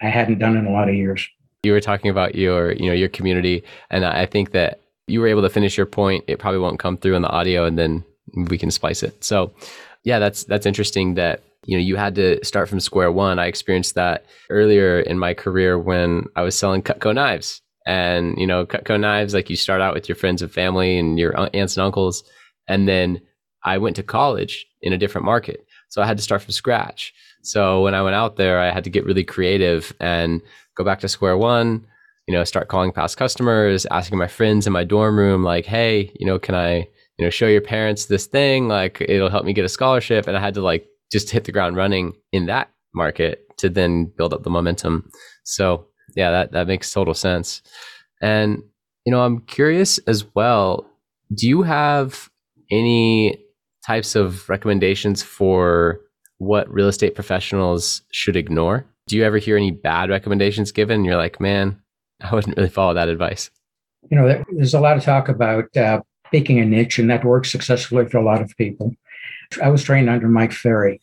I 0.00 0.09
hadn't 0.09 0.38
done 0.38 0.57
in 0.57 0.67
a 0.67 0.71
lot 0.71 0.88
of 0.88 0.95
years. 0.95 1.29
You 1.64 1.73
were 1.73 1.81
talking 1.81 2.11
about 2.11 2.37
your, 2.37 2.73
you 2.73 2.87
know, 2.87 2.93
your 2.93 3.09
community, 3.09 3.64
and 3.90 4.05
I 4.05 4.26
think 4.26 4.52
that 4.52 4.81
you 5.09 5.21
were 5.21 5.26
able 5.26 5.43
to 5.43 5.50
finish 5.50 5.76
your 5.76 5.87
point. 5.87 6.25
It 6.29 6.38
probably 6.38 6.61
won't 6.61 6.79
come 6.79 6.97
through 6.97 7.17
in 7.17 7.23
the 7.23 7.29
audio, 7.29 7.64
and 7.64 7.76
then 7.76 8.05
we 8.49 8.57
can 8.57 8.71
splice 8.71 9.02
it. 9.02 9.23
So, 9.23 9.52
yeah, 10.05 10.21
that's 10.21 10.45
that's 10.45 10.64
interesting 10.64 11.14
that 11.14 11.43
you 11.67 11.76
know 11.76 11.83
you 11.83 11.97
had 11.97 12.14
to 12.14 12.43
start 12.45 12.69
from 12.69 12.81
square 12.81 13.11
one. 13.11 13.38
I 13.38 13.47
experienced 13.47 13.97
that 13.97 14.25
earlier 14.49 15.00
in 15.00 15.19
my 15.19 15.35
career 15.35 15.79
when 15.79 16.26
I 16.37 16.43
was 16.43 16.57
selling 16.57 16.83
Cutco 16.83 17.14
knives 17.14 17.61
and 17.87 18.37
you 18.39 18.47
know 18.47 18.67
Cutco 18.67 18.99
knives 18.99 19.35
like 19.35 19.51
you 19.51 19.57
start 19.57 19.81
out 19.81 19.95
with 19.95 20.09
your 20.09 20.17
friends 20.17 20.43
and 20.43 20.53
family 20.53 20.99
and 20.99 21.19
your 21.19 21.39
aunts 21.55 21.77
and 21.77 21.85
uncles 21.85 22.23
and 22.69 22.89
then 22.89 23.21
i 23.65 23.79
went 23.79 23.97
to 23.97 24.03
college 24.03 24.67
in 24.83 24.93
a 24.93 24.99
different 24.99 25.25
market. 25.25 25.67
So 25.89 26.03
i 26.03 26.07
had 26.07 26.17
to 26.17 26.23
start 26.23 26.43
from 26.43 26.53
scratch. 26.53 27.13
So 27.43 27.83
when 27.83 27.95
i 27.95 28.03
went 28.03 28.17
out 28.17 28.37
there 28.37 28.61
i 28.61 28.71
had 28.71 28.85
to 28.85 28.91
get 28.91 29.05
really 29.05 29.25
creative 29.25 29.95
and 30.01 30.43
go 30.77 30.85
back 30.85 31.01
to 31.01 31.09
square 31.09 31.37
one 31.37 31.87
you 32.27 32.35
know 32.35 32.45
start 32.45 32.69
calling 32.69 32.93
past 32.93 33.17
customers 33.17 33.87
asking 33.91 34.19
my 34.19 34.29
friends 34.29 34.67
in 34.67 34.73
my 34.73 34.85
dorm 34.85 35.19
room 35.19 35.43
like 35.43 35.67
hey 35.67 36.13
you 36.19 36.27
know 36.27 36.39
can 36.39 36.55
i 36.55 36.87
you 37.21 37.27
know 37.27 37.31
show 37.31 37.47
your 37.47 37.61
parents 37.61 38.07
this 38.07 38.25
thing? 38.25 38.66
Like 38.66 39.03
it'll 39.03 39.29
help 39.29 39.45
me 39.45 39.53
get 39.53 39.66
a 39.66 39.69
scholarship. 39.69 40.27
And 40.27 40.37
i 40.38 40.40
had 40.40 40.55
to 40.55 40.62
like 40.62 40.88
just 41.12 41.29
hit 41.29 41.45
the 41.45 41.53
ground 41.53 41.77
running 41.77 42.14
in 42.33 42.47
that 42.47 42.71
market 42.95 43.45
to 43.59 43.69
then 43.69 44.07
build 44.07 44.33
up 44.33 44.43
the 44.43 44.49
momentum. 44.49 45.11
So 45.45 45.87
yeah, 46.14 46.31
that 46.31 46.53
that 46.53 46.66
makes 46.66 46.92
total 46.92 47.14
sense. 47.14 47.62
And 48.20 48.62
you 49.05 49.12
know, 49.12 49.23
I'm 49.23 49.40
curious 49.40 49.99
as 50.07 50.25
well. 50.35 50.87
Do 51.33 51.49
you 51.49 51.62
have 51.62 52.31
any 52.70 53.38
types 53.85 54.14
of 54.14 54.49
recommendations 54.49 55.23
for 55.23 56.01
what 56.38 56.73
real 56.73 56.88
estate 56.88 57.14
professionals 57.14 58.03
should 58.11 58.37
ignore? 58.37 58.85
Do 59.07 59.16
you 59.16 59.25
ever 59.25 59.38
hear 59.38 59.57
any 59.57 59.70
bad 59.70 60.11
recommendations 60.11 60.73
given? 60.73 61.05
You're 61.05 61.16
like, 61.16 61.40
man, 61.40 61.81
I 62.20 62.35
wouldn't 62.35 62.57
really 62.57 62.68
follow 62.68 62.94
that 62.94 63.09
advice. 63.09 63.51
You 64.11 64.16
know, 64.16 64.44
there's 64.53 64.75
a 64.75 64.81
lot 64.81 64.96
of 64.96 65.03
talk 65.03 65.29
about 65.29 65.77
uh, 65.77 66.01
picking 66.31 66.59
a 66.59 66.64
niche, 66.64 66.99
and 66.99 67.11
that 67.11 67.25
works 67.25 67.51
successfully 67.51 68.07
for 68.07 68.18
a 68.18 68.25
lot 68.25 68.40
of 68.40 68.57
people. 68.57 68.94
I 69.62 69.68
was 69.68 69.83
trained 69.83 70.09
under 70.09 70.29
Mike 70.29 70.53
Ferry. 70.53 71.01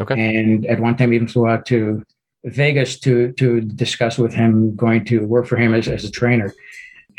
Okay. 0.00 0.14
And 0.14 0.66
at 0.66 0.80
one 0.80 0.96
time, 0.96 1.12
even 1.12 1.28
flew 1.28 1.48
out 1.48 1.66
to 1.66 2.04
Vegas 2.44 2.98
to 3.00 3.32
to 3.32 3.60
discuss 3.60 4.18
with 4.18 4.34
him 4.34 4.74
going 4.74 5.04
to 5.06 5.26
work 5.26 5.46
for 5.46 5.56
him 5.56 5.74
as, 5.74 5.88
as 5.88 6.04
a 6.04 6.10
trainer. 6.10 6.52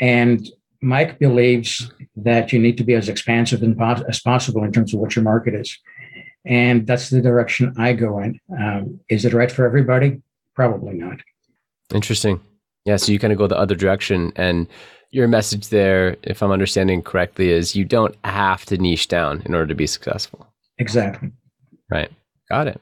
And 0.00 0.46
Mike 0.82 1.18
believes 1.18 1.90
that 2.16 2.52
you 2.52 2.58
need 2.58 2.76
to 2.78 2.84
be 2.84 2.94
as 2.94 3.08
expansive 3.08 3.62
as 3.62 4.20
possible 4.20 4.64
in 4.64 4.72
terms 4.72 4.92
of 4.92 5.00
what 5.00 5.16
your 5.16 5.22
market 5.22 5.54
is. 5.54 5.78
And 6.44 6.86
that's 6.86 7.08
the 7.08 7.22
direction 7.22 7.74
I 7.78 7.94
go 7.94 8.18
in. 8.18 8.38
Um, 8.58 9.00
is 9.08 9.24
it 9.24 9.32
right 9.32 9.50
for 9.50 9.64
everybody? 9.64 10.20
Probably 10.54 10.94
not. 10.94 11.18
Interesting. 11.94 12.40
Yeah. 12.84 12.96
So 12.96 13.12
you 13.12 13.18
kind 13.18 13.32
of 13.32 13.38
go 13.38 13.46
the 13.46 13.56
other 13.56 13.74
direction. 13.74 14.32
And 14.36 14.66
your 15.10 15.26
message 15.26 15.68
there, 15.68 16.16
if 16.22 16.42
I'm 16.42 16.50
understanding 16.50 17.02
correctly, 17.02 17.50
is 17.50 17.74
you 17.74 17.84
don't 17.84 18.14
have 18.24 18.66
to 18.66 18.76
niche 18.76 19.08
down 19.08 19.42
in 19.46 19.54
order 19.54 19.66
to 19.68 19.74
be 19.74 19.86
successful. 19.86 20.46
Exactly. 20.78 21.30
Right. 21.90 22.10
Got 22.50 22.68
it. 22.68 22.80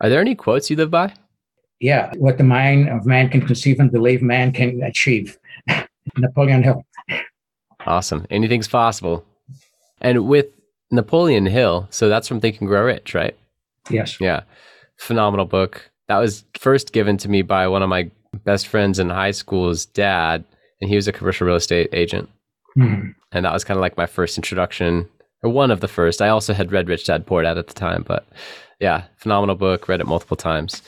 Are 0.00 0.08
there 0.08 0.20
any 0.20 0.34
quotes 0.34 0.70
you 0.70 0.76
live 0.76 0.90
by? 0.90 1.14
Yeah, 1.82 2.12
what 2.16 2.38
the 2.38 2.44
mind 2.44 2.88
of 2.88 3.04
man 3.04 3.28
can 3.28 3.44
conceive 3.44 3.80
and 3.80 3.90
believe 3.90 4.22
man 4.22 4.52
can 4.52 4.80
achieve. 4.82 5.36
Napoleon 6.16 6.62
Hill. 6.62 6.86
Awesome. 7.86 8.24
Anything's 8.30 8.68
possible. 8.68 9.26
And 10.00 10.28
with 10.28 10.46
Napoleon 10.92 11.44
Hill, 11.44 11.88
so 11.90 12.08
that's 12.08 12.28
from 12.28 12.40
Think 12.40 12.60
and 12.60 12.68
Grow 12.68 12.84
Rich, 12.84 13.14
right? 13.14 13.36
Yes. 13.90 14.20
Yeah. 14.20 14.42
Phenomenal 14.96 15.44
book. 15.44 15.90
That 16.06 16.18
was 16.18 16.44
first 16.56 16.92
given 16.92 17.16
to 17.18 17.28
me 17.28 17.42
by 17.42 17.66
one 17.66 17.82
of 17.82 17.88
my 17.88 18.08
best 18.44 18.68
friends 18.68 19.00
in 19.00 19.10
high 19.10 19.32
school's 19.32 19.84
dad, 19.86 20.44
and 20.80 20.88
he 20.88 20.94
was 20.94 21.08
a 21.08 21.12
commercial 21.12 21.48
real 21.48 21.56
estate 21.56 21.88
agent. 21.92 22.28
Mm-hmm. 22.78 23.10
And 23.32 23.44
that 23.44 23.52
was 23.52 23.64
kind 23.64 23.76
of 23.76 23.82
like 23.82 23.96
my 23.96 24.06
first 24.06 24.38
introduction, 24.38 25.08
or 25.42 25.50
one 25.50 25.72
of 25.72 25.80
the 25.80 25.88
first. 25.88 26.22
I 26.22 26.28
also 26.28 26.54
had 26.54 26.70
read 26.70 26.88
Rich 26.88 27.06
Dad 27.06 27.26
Poor 27.26 27.42
Dad 27.42 27.58
at 27.58 27.66
the 27.66 27.74
time, 27.74 28.04
but 28.06 28.24
yeah, 28.78 29.04
phenomenal 29.16 29.56
book. 29.56 29.88
Read 29.88 30.00
it 30.00 30.06
multiple 30.06 30.36
times. 30.36 30.82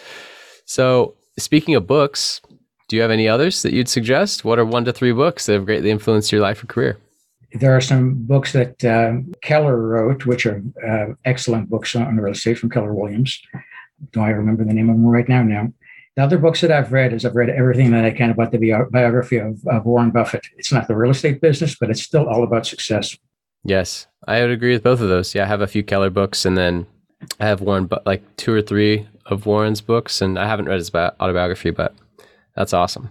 So, 0.65 1.15
speaking 1.39 1.75
of 1.75 1.87
books, 1.87 2.41
do 2.89 2.97
you 2.97 3.03
have 3.03 3.11
any 3.11 3.29
others 3.29 3.63
that 3.63 3.73
you'd 3.73 3.89
suggest? 3.89 4.45
What 4.45 4.59
are 4.59 4.65
one 4.65 4.85
to 4.85 4.93
three 4.93 5.13
books 5.13 5.47
that 5.47 5.55
have 5.55 5.67
greatly 5.67 5.91
influenced 5.91 6.33
your 6.33 6.41
life 6.41 6.63
or 6.63 6.67
career? 6.67 6.99
There 7.53 7.75
are 7.77 7.81
some 7.81 8.15
books 8.15 8.53
that 8.53 8.85
uh, 8.85 9.19
Keller 9.41 9.81
wrote, 9.81 10.27
which 10.27 10.45
are 10.45 10.63
uh, 10.87 11.15
excellent 11.25 11.71
books 11.71 11.95
on 11.95 12.17
real 12.17 12.33
estate 12.33 12.59
from 12.59 12.71
Keller 12.71 12.93
Williams. 12.93 13.41
Do 14.13 14.21
I 14.21 14.31
remember 14.31 14.65
the 14.65 14.75
name 14.75 14.91
of 14.91 14.97
them 14.97 15.07
right 15.07 15.29
now? 15.29 15.43
No. 15.43 15.73
The 16.17 16.23
other 16.23 16.39
books 16.39 16.61
that 16.61 16.71
I've 16.71 16.93
read 16.93 17.13
is 17.13 17.25
I've 17.25 17.35
read 17.35 17.51
everything 17.51 17.91
that 17.91 18.05
I 18.05 18.11
can 18.11 18.31
about 18.31 18.53
the 18.53 18.59
bi- 18.59 18.85
biography 18.91 19.39
of, 19.39 19.65
of 19.67 19.85
Warren 19.85 20.11
Buffett. 20.11 20.47
It's 20.57 20.73
not 20.73 20.89
the 20.89 20.97
real 20.97 21.11
estate 21.11 21.41
business, 21.41 21.77
but 21.79 21.91
it's 21.91 22.03
still 22.03 22.29
all 22.29 22.45
about 22.45 22.67
success. 22.67 23.17
Yes, 23.65 24.07
I 24.27 24.41
would 24.41 24.51
agree 24.51 24.73
with 24.73 24.83
both 24.83 25.01
of 25.01 25.09
those. 25.09 25.35
Yeah, 25.35 25.45
I 25.45 25.49
have 25.49 25.61
a 25.61 25.67
few 25.67 25.83
Keller 25.83 26.11
books, 26.11 26.45
and 26.45 26.57
then 26.57 26.87
I 27.41 27.47
have 27.47 27.61
Warren, 27.61 27.87
but 27.87 28.05
like 28.07 28.23
two 28.37 28.53
or 28.53 28.63
three 28.63 29.07
of 29.27 29.47
Warren's 29.47 29.81
books, 29.81 30.21
and 30.21 30.39
I 30.39 30.47
haven't 30.47 30.67
read 30.67 30.79
his 30.79 30.95
autobiography, 30.95 31.71
but 31.71 31.95
that's 32.55 32.73
awesome. 32.73 33.11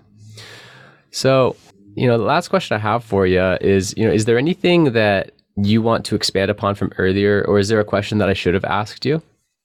So, 1.12 1.56
you 1.96 2.08
know, 2.08 2.18
the 2.18 2.24
last 2.24 2.50
question 2.50 2.76
I 2.76 2.80
have 2.80 3.04
for 3.04 3.28
you 3.28 3.42
is, 3.62 3.94
you 3.98 4.06
know, 4.06 4.12
is 4.12 4.26
there 4.26 4.38
anything 4.38 4.94
that 4.94 5.32
you 5.56 5.82
want 5.82 6.06
to 6.06 6.16
expand 6.16 6.50
upon 6.50 6.76
from 6.76 6.92
earlier, 6.98 7.44
or 7.48 7.60
is 7.60 7.70
there 7.70 7.80
a 7.80 7.86
question 7.86 8.18
that 8.18 8.30
I 8.30 8.34
should 8.34 8.54
have 8.54 8.66
asked 8.66 9.06
you? 9.06 9.22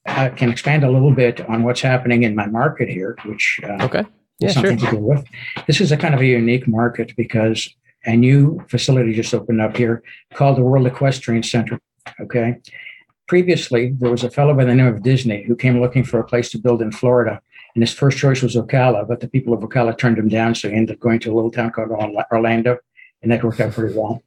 I 0.06 0.28
can 0.30 0.50
expand 0.50 0.84
a 0.84 0.90
little 0.90 1.12
bit 1.12 1.40
on 1.48 1.62
what's 1.62 1.80
happening 1.80 2.22
in 2.22 2.34
my 2.34 2.46
market 2.46 2.88
here, 2.88 3.16
which 3.24 3.60
uh, 3.62 3.84
okay, 3.84 4.04
yeah, 4.38 4.50
something 4.50 4.78
sure. 4.78 4.90
to 4.90 4.96
do 4.96 5.02
with. 5.02 5.24
This 5.66 5.80
is 5.80 5.92
a 5.92 5.96
kind 5.96 6.14
of 6.14 6.20
a 6.20 6.26
unique 6.26 6.66
market 6.66 7.14
because 7.16 7.68
a 8.04 8.16
new 8.16 8.64
facility 8.68 9.12
just 9.12 9.34
opened 9.34 9.60
up 9.60 9.76
here 9.76 10.02
called 10.34 10.56
the 10.56 10.62
World 10.62 10.86
Equestrian 10.86 11.42
Center. 11.42 11.78
Okay, 12.20 12.58
previously, 13.28 13.94
there 13.98 14.10
was 14.10 14.24
a 14.24 14.30
fellow 14.30 14.54
by 14.54 14.64
the 14.64 14.74
name 14.74 14.86
of 14.86 15.02
Disney 15.02 15.44
who 15.44 15.54
came 15.54 15.80
looking 15.80 16.02
for 16.02 16.18
a 16.18 16.24
place 16.24 16.50
to 16.50 16.58
build 16.58 16.82
in 16.82 16.90
Florida. 16.90 17.40
And 17.74 17.82
his 17.82 17.92
first 17.92 18.18
choice 18.18 18.42
was 18.42 18.56
Ocala, 18.56 19.06
but 19.06 19.20
the 19.20 19.28
people 19.28 19.54
of 19.54 19.60
Ocala 19.60 19.96
turned 19.96 20.18
him 20.18 20.28
down. 20.28 20.54
So 20.54 20.68
he 20.68 20.74
ended 20.74 20.96
up 20.96 21.00
going 21.00 21.20
to 21.20 21.32
a 21.32 21.36
little 21.36 21.50
town 21.50 21.70
called 21.70 21.90
Orlando, 22.32 22.78
and 23.22 23.30
that 23.30 23.44
worked 23.44 23.60
out 23.60 23.72
pretty 23.72 23.96
well. 23.96 24.22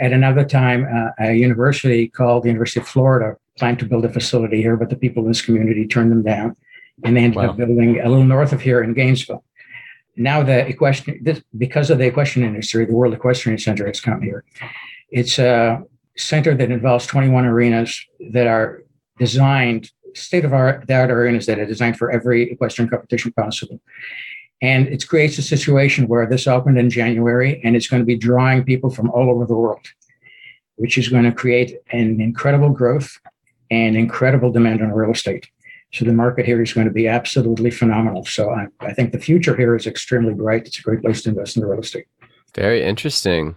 At 0.00 0.12
another 0.12 0.44
time, 0.44 0.86
uh, 0.90 1.10
a 1.18 1.34
university 1.34 2.08
called 2.08 2.44
the 2.44 2.48
University 2.48 2.80
of 2.80 2.88
Florida 2.88 3.36
planned 3.58 3.78
to 3.80 3.84
build 3.84 4.04
a 4.04 4.08
facility 4.08 4.62
here, 4.62 4.76
but 4.76 4.88
the 4.88 4.96
people 4.96 5.22
in 5.24 5.28
this 5.28 5.42
community 5.42 5.86
turned 5.86 6.10
them 6.10 6.22
down. 6.22 6.56
And 7.04 7.16
they 7.16 7.22
ended 7.22 7.36
wow. 7.36 7.50
up 7.50 7.56
building 7.56 8.00
a 8.00 8.08
little 8.08 8.24
north 8.24 8.52
of 8.52 8.60
here 8.60 8.82
in 8.82 8.94
Gainesville. 8.94 9.44
now 10.16 10.42
the 10.42 10.66
equestrian, 10.66 11.22
this, 11.22 11.42
because 11.58 11.90
of 11.90 11.98
the 11.98 12.06
equestrian 12.06 12.48
industry, 12.48 12.86
the 12.86 12.94
World 12.94 13.14
Equestrian 13.14 13.58
Center 13.58 13.86
has 13.86 14.00
come 14.00 14.22
here. 14.22 14.44
It's 15.10 15.38
a 15.38 15.82
center 16.16 16.54
that 16.54 16.70
involves 16.70 17.06
21 17.06 17.44
arenas 17.44 18.04
that 18.30 18.46
are 18.46 18.82
designed, 19.18 19.90
state 20.14 20.44
of 20.44 20.52
art 20.52 20.86
that 20.86 21.10
arenas 21.10 21.46
that 21.46 21.58
are 21.58 21.66
designed 21.66 21.96
for 21.96 22.10
every 22.10 22.50
equestrian 22.50 22.88
competition 22.88 23.32
possible. 23.32 23.80
And 24.62 24.88
it 24.88 25.06
creates 25.06 25.36
a 25.38 25.42
situation 25.42 26.08
where 26.08 26.26
this 26.26 26.46
opened 26.46 26.78
in 26.78 26.88
January 26.88 27.60
and 27.64 27.76
it's 27.76 27.88
going 27.88 28.00
to 28.00 28.06
be 28.06 28.16
drawing 28.16 28.64
people 28.64 28.90
from 28.90 29.10
all 29.10 29.30
over 29.30 29.44
the 29.44 29.54
world, 29.54 29.86
which 30.76 30.96
is 30.96 31.08
going 31.08 31.24
to 31.24 31.32
create 31.32 31.76
an 31.90 32.20
incredible 32.20 32.70
growth 32.70 33.18
and 33.70 33.96
incredible 33.96 34.52
demand 34.52 34.82
on 34.82 34.92
real 34.92 35.10
estate. 35.10 35.48
So 35.92 36.04
the 36.04 36.12
market 36.12 36.46
here 36.46 36.60
is 36.62 36.72
going 36.72 36.86
to 36.86 36.92
be 36.92 37.06
absolutely 37.06 37.70
phenomenal. 37.70 38.24
So 38.24 38.50
I, 38.50 38.66
I 38.80 38.92
think 38.92 39.12
the 39.12 39.18
future 39.18 39.56
here 39.56 39.76
is 39.76 39.86
extremely 39.86 40.34
bright. 40.34 40.66
It's 40.66 40.78
a 40.78 40.82
great 40.82 41.02
place 41.02 41.22
to 41.22 41.30
invest 41.30 41.56
in 41.56 41.64
real 41.64 41.80
estate. 41.80 42.06
Very 42.54 42.82
interesting. 42.82 43.56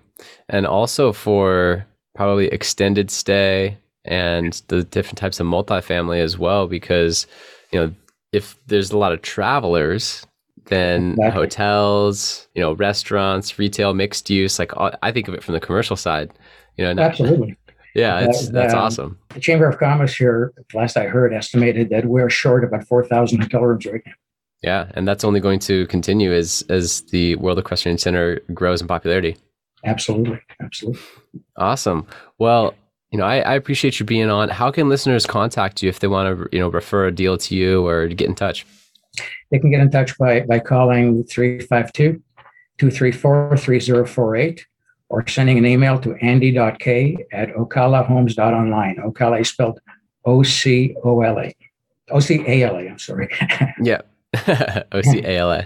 And 0.49 0.67
also 0.67 1.13
for 1.13 1.85
probably 2.17 2.47
extended 2.47 3.11
stay 3.11 3.77
and 4.03 4.61
the 4.69 4.83
different 4.83 5.19
types 5.19 5.39
of 5.39 5.45
multifamily 5.45 6.19
as 6.19 6.37
well, 6.37 6.67
because, 6.67 7.27
you 7.71 7.79
know, 7.79 7.93
if 8.33 8.57
there's 8.65 8.91
a 8.91 8.97
lot 8.97 9.11
of 9.11 9.21
travelers, 9.21 10.25
then 10.65 11.11
exactly. 11.11 11.31
hotels, 11.31 12.47
you 12.55 12.61
know, 12.61 12.73
restaurants, 12.73 13.59
retail, 13.59 13.93
mixed 13.93 14.29
use, 14.29 14.57
like 14.57 14.71
I 14.75 15.11
think 15.11 15.27
of 15.27 15.35
it 15.35 15.43
from 15.43 15.53
the 15.53 15.59
commercial 15.59 15.95
side, 15.95 16.31
you 16.75 16.83
know. 16.83 17.01
Absolutely. 17.01 17.55
Yeah, 17.95 18.19
it's, 18.19 18.49
that's 18.49 18.75
um, 18.75 18.79
awesome. 18.79 19.19
The 19.29 19.39
Chamber 19.39 19.67
of 19.67 19.79
Commerce 19.79 20.13
here, 20.13 20.53
last 20.75 20.97
I 20.97 21.07
heard, 21.07 21.33
estimated 21.33 21.89
that 21.89 22.05
we're 22.05 22.29
short 22.29 22.63
about 22.63 22.83
4,000 22.83 23.41
hotel 23.41 23.61
rooms 23.61 23.87
right 23.87 24.03
now. 24.05 24.11
Yeah, 24.61 24.91
and 24.93 25.07
that's 25.07 25.23
only 25.23 25.39
going 25.39 25.57
to 25.61 25.87
continue 25.87 26.31
as 26.31 26.63
as 26.69 27.01
the 27.09 27.35
World 27.37 27.57
Equestrian 27.57 27.97
Center 27.97 28.39
grows 28.53 28.81
in 28.81 28.87
popularity. 28.87 29.35
Absolutely, 29.85 30.39
absolutely. 30.61 31.01
Awesome. 31.55 32.07
Well, 32.37 32.73
you 33.11 33.17
know, 33.17 33.25
I, 33.25 33.39
I 33.39 33.53
appreciate 33.55 33.99
you 33.99 34.05
being 34.05 34.29
on. 34.29 34.49
How 34.49 34.71
can 34.71 34.89
listeners 34.89 35.25
contact 35.25 35.81
you 35.81 35.89
if 35.89 35.99
they 35.99 36.07
want 36.07 36.37
to, 36.37 36.49
you 36.51 36.59
know, 36.59 36.69
refer 36.69 37.07
a 37.07 37.11
deal 37.11 37.37
to 37.37 37.55
you 37.55 37.85
or 37.85 38.07
get 38.07 38.27
in 38.27 38.35
touch? 38.35 38.65
They 39.51 39.59
can 39.59 39.71
get 39.71 39.79
in 39.79 39.89
touch 39.89 40.17
by 40.17 40.41
by 40.41 40.59
calling 40.59 41.23
352 41.23 42.21
234 42.79 43.57
3048 43.57 44.65
or 45.09 45.25
sending 45.27 45.57
an 45.57 45.65
email 45.65 45.97
to 45.99 46.15
andy.k 46.15 47.17
at 47.31 47.49
ocalahomes.online. 47.49 48.97
Ocala 48.97 49.41
is 49.41 49.49
spelled 49.49 49.79
O 50.25 50.43
C 50.43 50.95
O 51.03 51.21
L 51.21 51.39
A. 51.39 51.55
O 52.11 52.19
C 52.19 52.43
A 52.45 52.63
L 52.63 52.75
A, 52.75 52.89
I'm 52.89 52.99
sorry. 52.99 53.29
yeah. 53.81 54.01
O 54.91 55.01
C 55.01 55.19
A 55.19 55.37
L 55.37 55.51
A. 55.51 55.65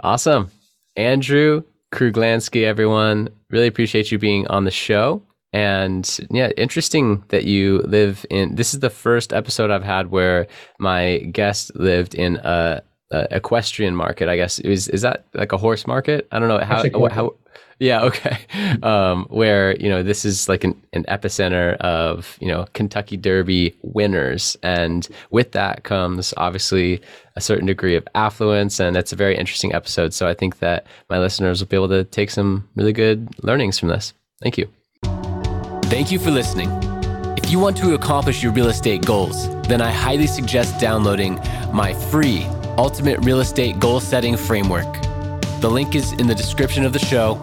Awesome. 0.00 0.50
Andrew 0.96 1.62
Kruglansky, 1.96 2.64
everyone. 2.64 3.30
Really 3.50 3.66
appreciate 3.66 4.12
you 4.12 4.18
being 4.18 4.46
on 4.48 4.64
the 4.64 4.70
show. 4.70 5.22
And 5.52 6.18
yeah, 6.30 6.50
interesting 6.58 7.24
that 7.28 7.44
you 7.44 7.78
live 7.78 8.26
in. 8.28 8.54
This 8.54 8.74
is 8.74 8.80
the 8.80 8.90
first 8.90 9.32
episode 9.32 9.70
I've 9.70 9.82
had 9.82 10.10
where 10.10 10.46
my 10.78 11.18
guest 11.32 11.74
lived 11.74 12.14
in 12.14 12.36
a, 12.36 12.82
a 13.10 13.36
equestrian 13.36 13.96
market. 13.96 14.28
I 14.28 14.36
guess 14.36 14.58
is 14.58 14.88
is 14.88 15.00
that 15.02 15.24
like 15.32 15.52
a 15.52 15.56
horse 15.56 15.86
market? 15.86 16.28
I 16.30 16.38
don't 16.38 16.48
know 16.48 16.58
how 16.58 16.82
how 17.08 17.34
yeah, 17.78 18.02
okay. 18.02 18.38
Um, 18.82 19.26
where 19.28 19.76
you 19.76 19.88
know 19.88 20.02
this 20.02 20.24
is 20.24 20.48
like 20.48 20.64
an, 20.64 20.80
an 20.92 21.04
epicenter 21.04 21.76
of 21.76 22.36
you 22.40 22.48
know 22.48 22.66
Kentucky 22.72 23.16
Derby 23.16 23.74
winners, 23.82 24.56
and 24.62 25.06
with 25.30 25.52
that 25.52 25.82
comes 25.84 26.32
obviously 26.36 27.00
a 27.36 27.40
certain 27.40 27.66
degree 27.66 27.96
of 27.96 28.06
affluence, 28.14 28.80
and 28.80 28.96
it's 28.96 29.12
a 29.12 29.16
very 29.16 29.36
interesting 29.36 29.74
episode. 29.74 30.14
So 30.14 30.26
I 30.26 30.34
think 30.34 30.58
that 30.58 30.86
my 31.10 31.18
listeners 31.18 31.60
will 31.60 31.68
be 31.68 31.76
able 31.76 31.88
to 31.88 32.04
take 32.04 32.30
some 32.30 32.68
really 32.76 32.92
good 32.92 33.28
learnings 33.42 33.78
from 33.78 33.88
this. 33.88 34.14
Thank 34.42 34.58
you. 34.58 34.68
Thank 35.84 36.10
you 36.10 36.18
for 36.18 36.30
listening. 36.30 36.70
If 37.36 37.50
you 37.50 37.58
want 37.58 37.76
to 37.78 37.94
accomplish 37.94 38.42
your 38.42 38.52
real 38.52 38.68
estate 38.68 39.04
goals, 39.04 39.48
then 39.68 39.80
I 39.80 39.90
highly 39.90 40.26
suggest 40.26 40.80
downloading 40.80 41.38
my 41.72 41.94
free 41.94 42.44
Ultimate 42.78 43.18
Real 43.20 43.40
Estate 43.40 43.78
Goal 43.78 44.00
Setting 44.00 44.36
Framework. 44.36 45.00
The 45.60 45.70
link 45.70 45.94
is 45.94 46.12
in 46.12 46.26
the 46.26 46.34
description 46.34 46.84
of 46.84 46.92
the 46.92 46.98
show 46.98 47.42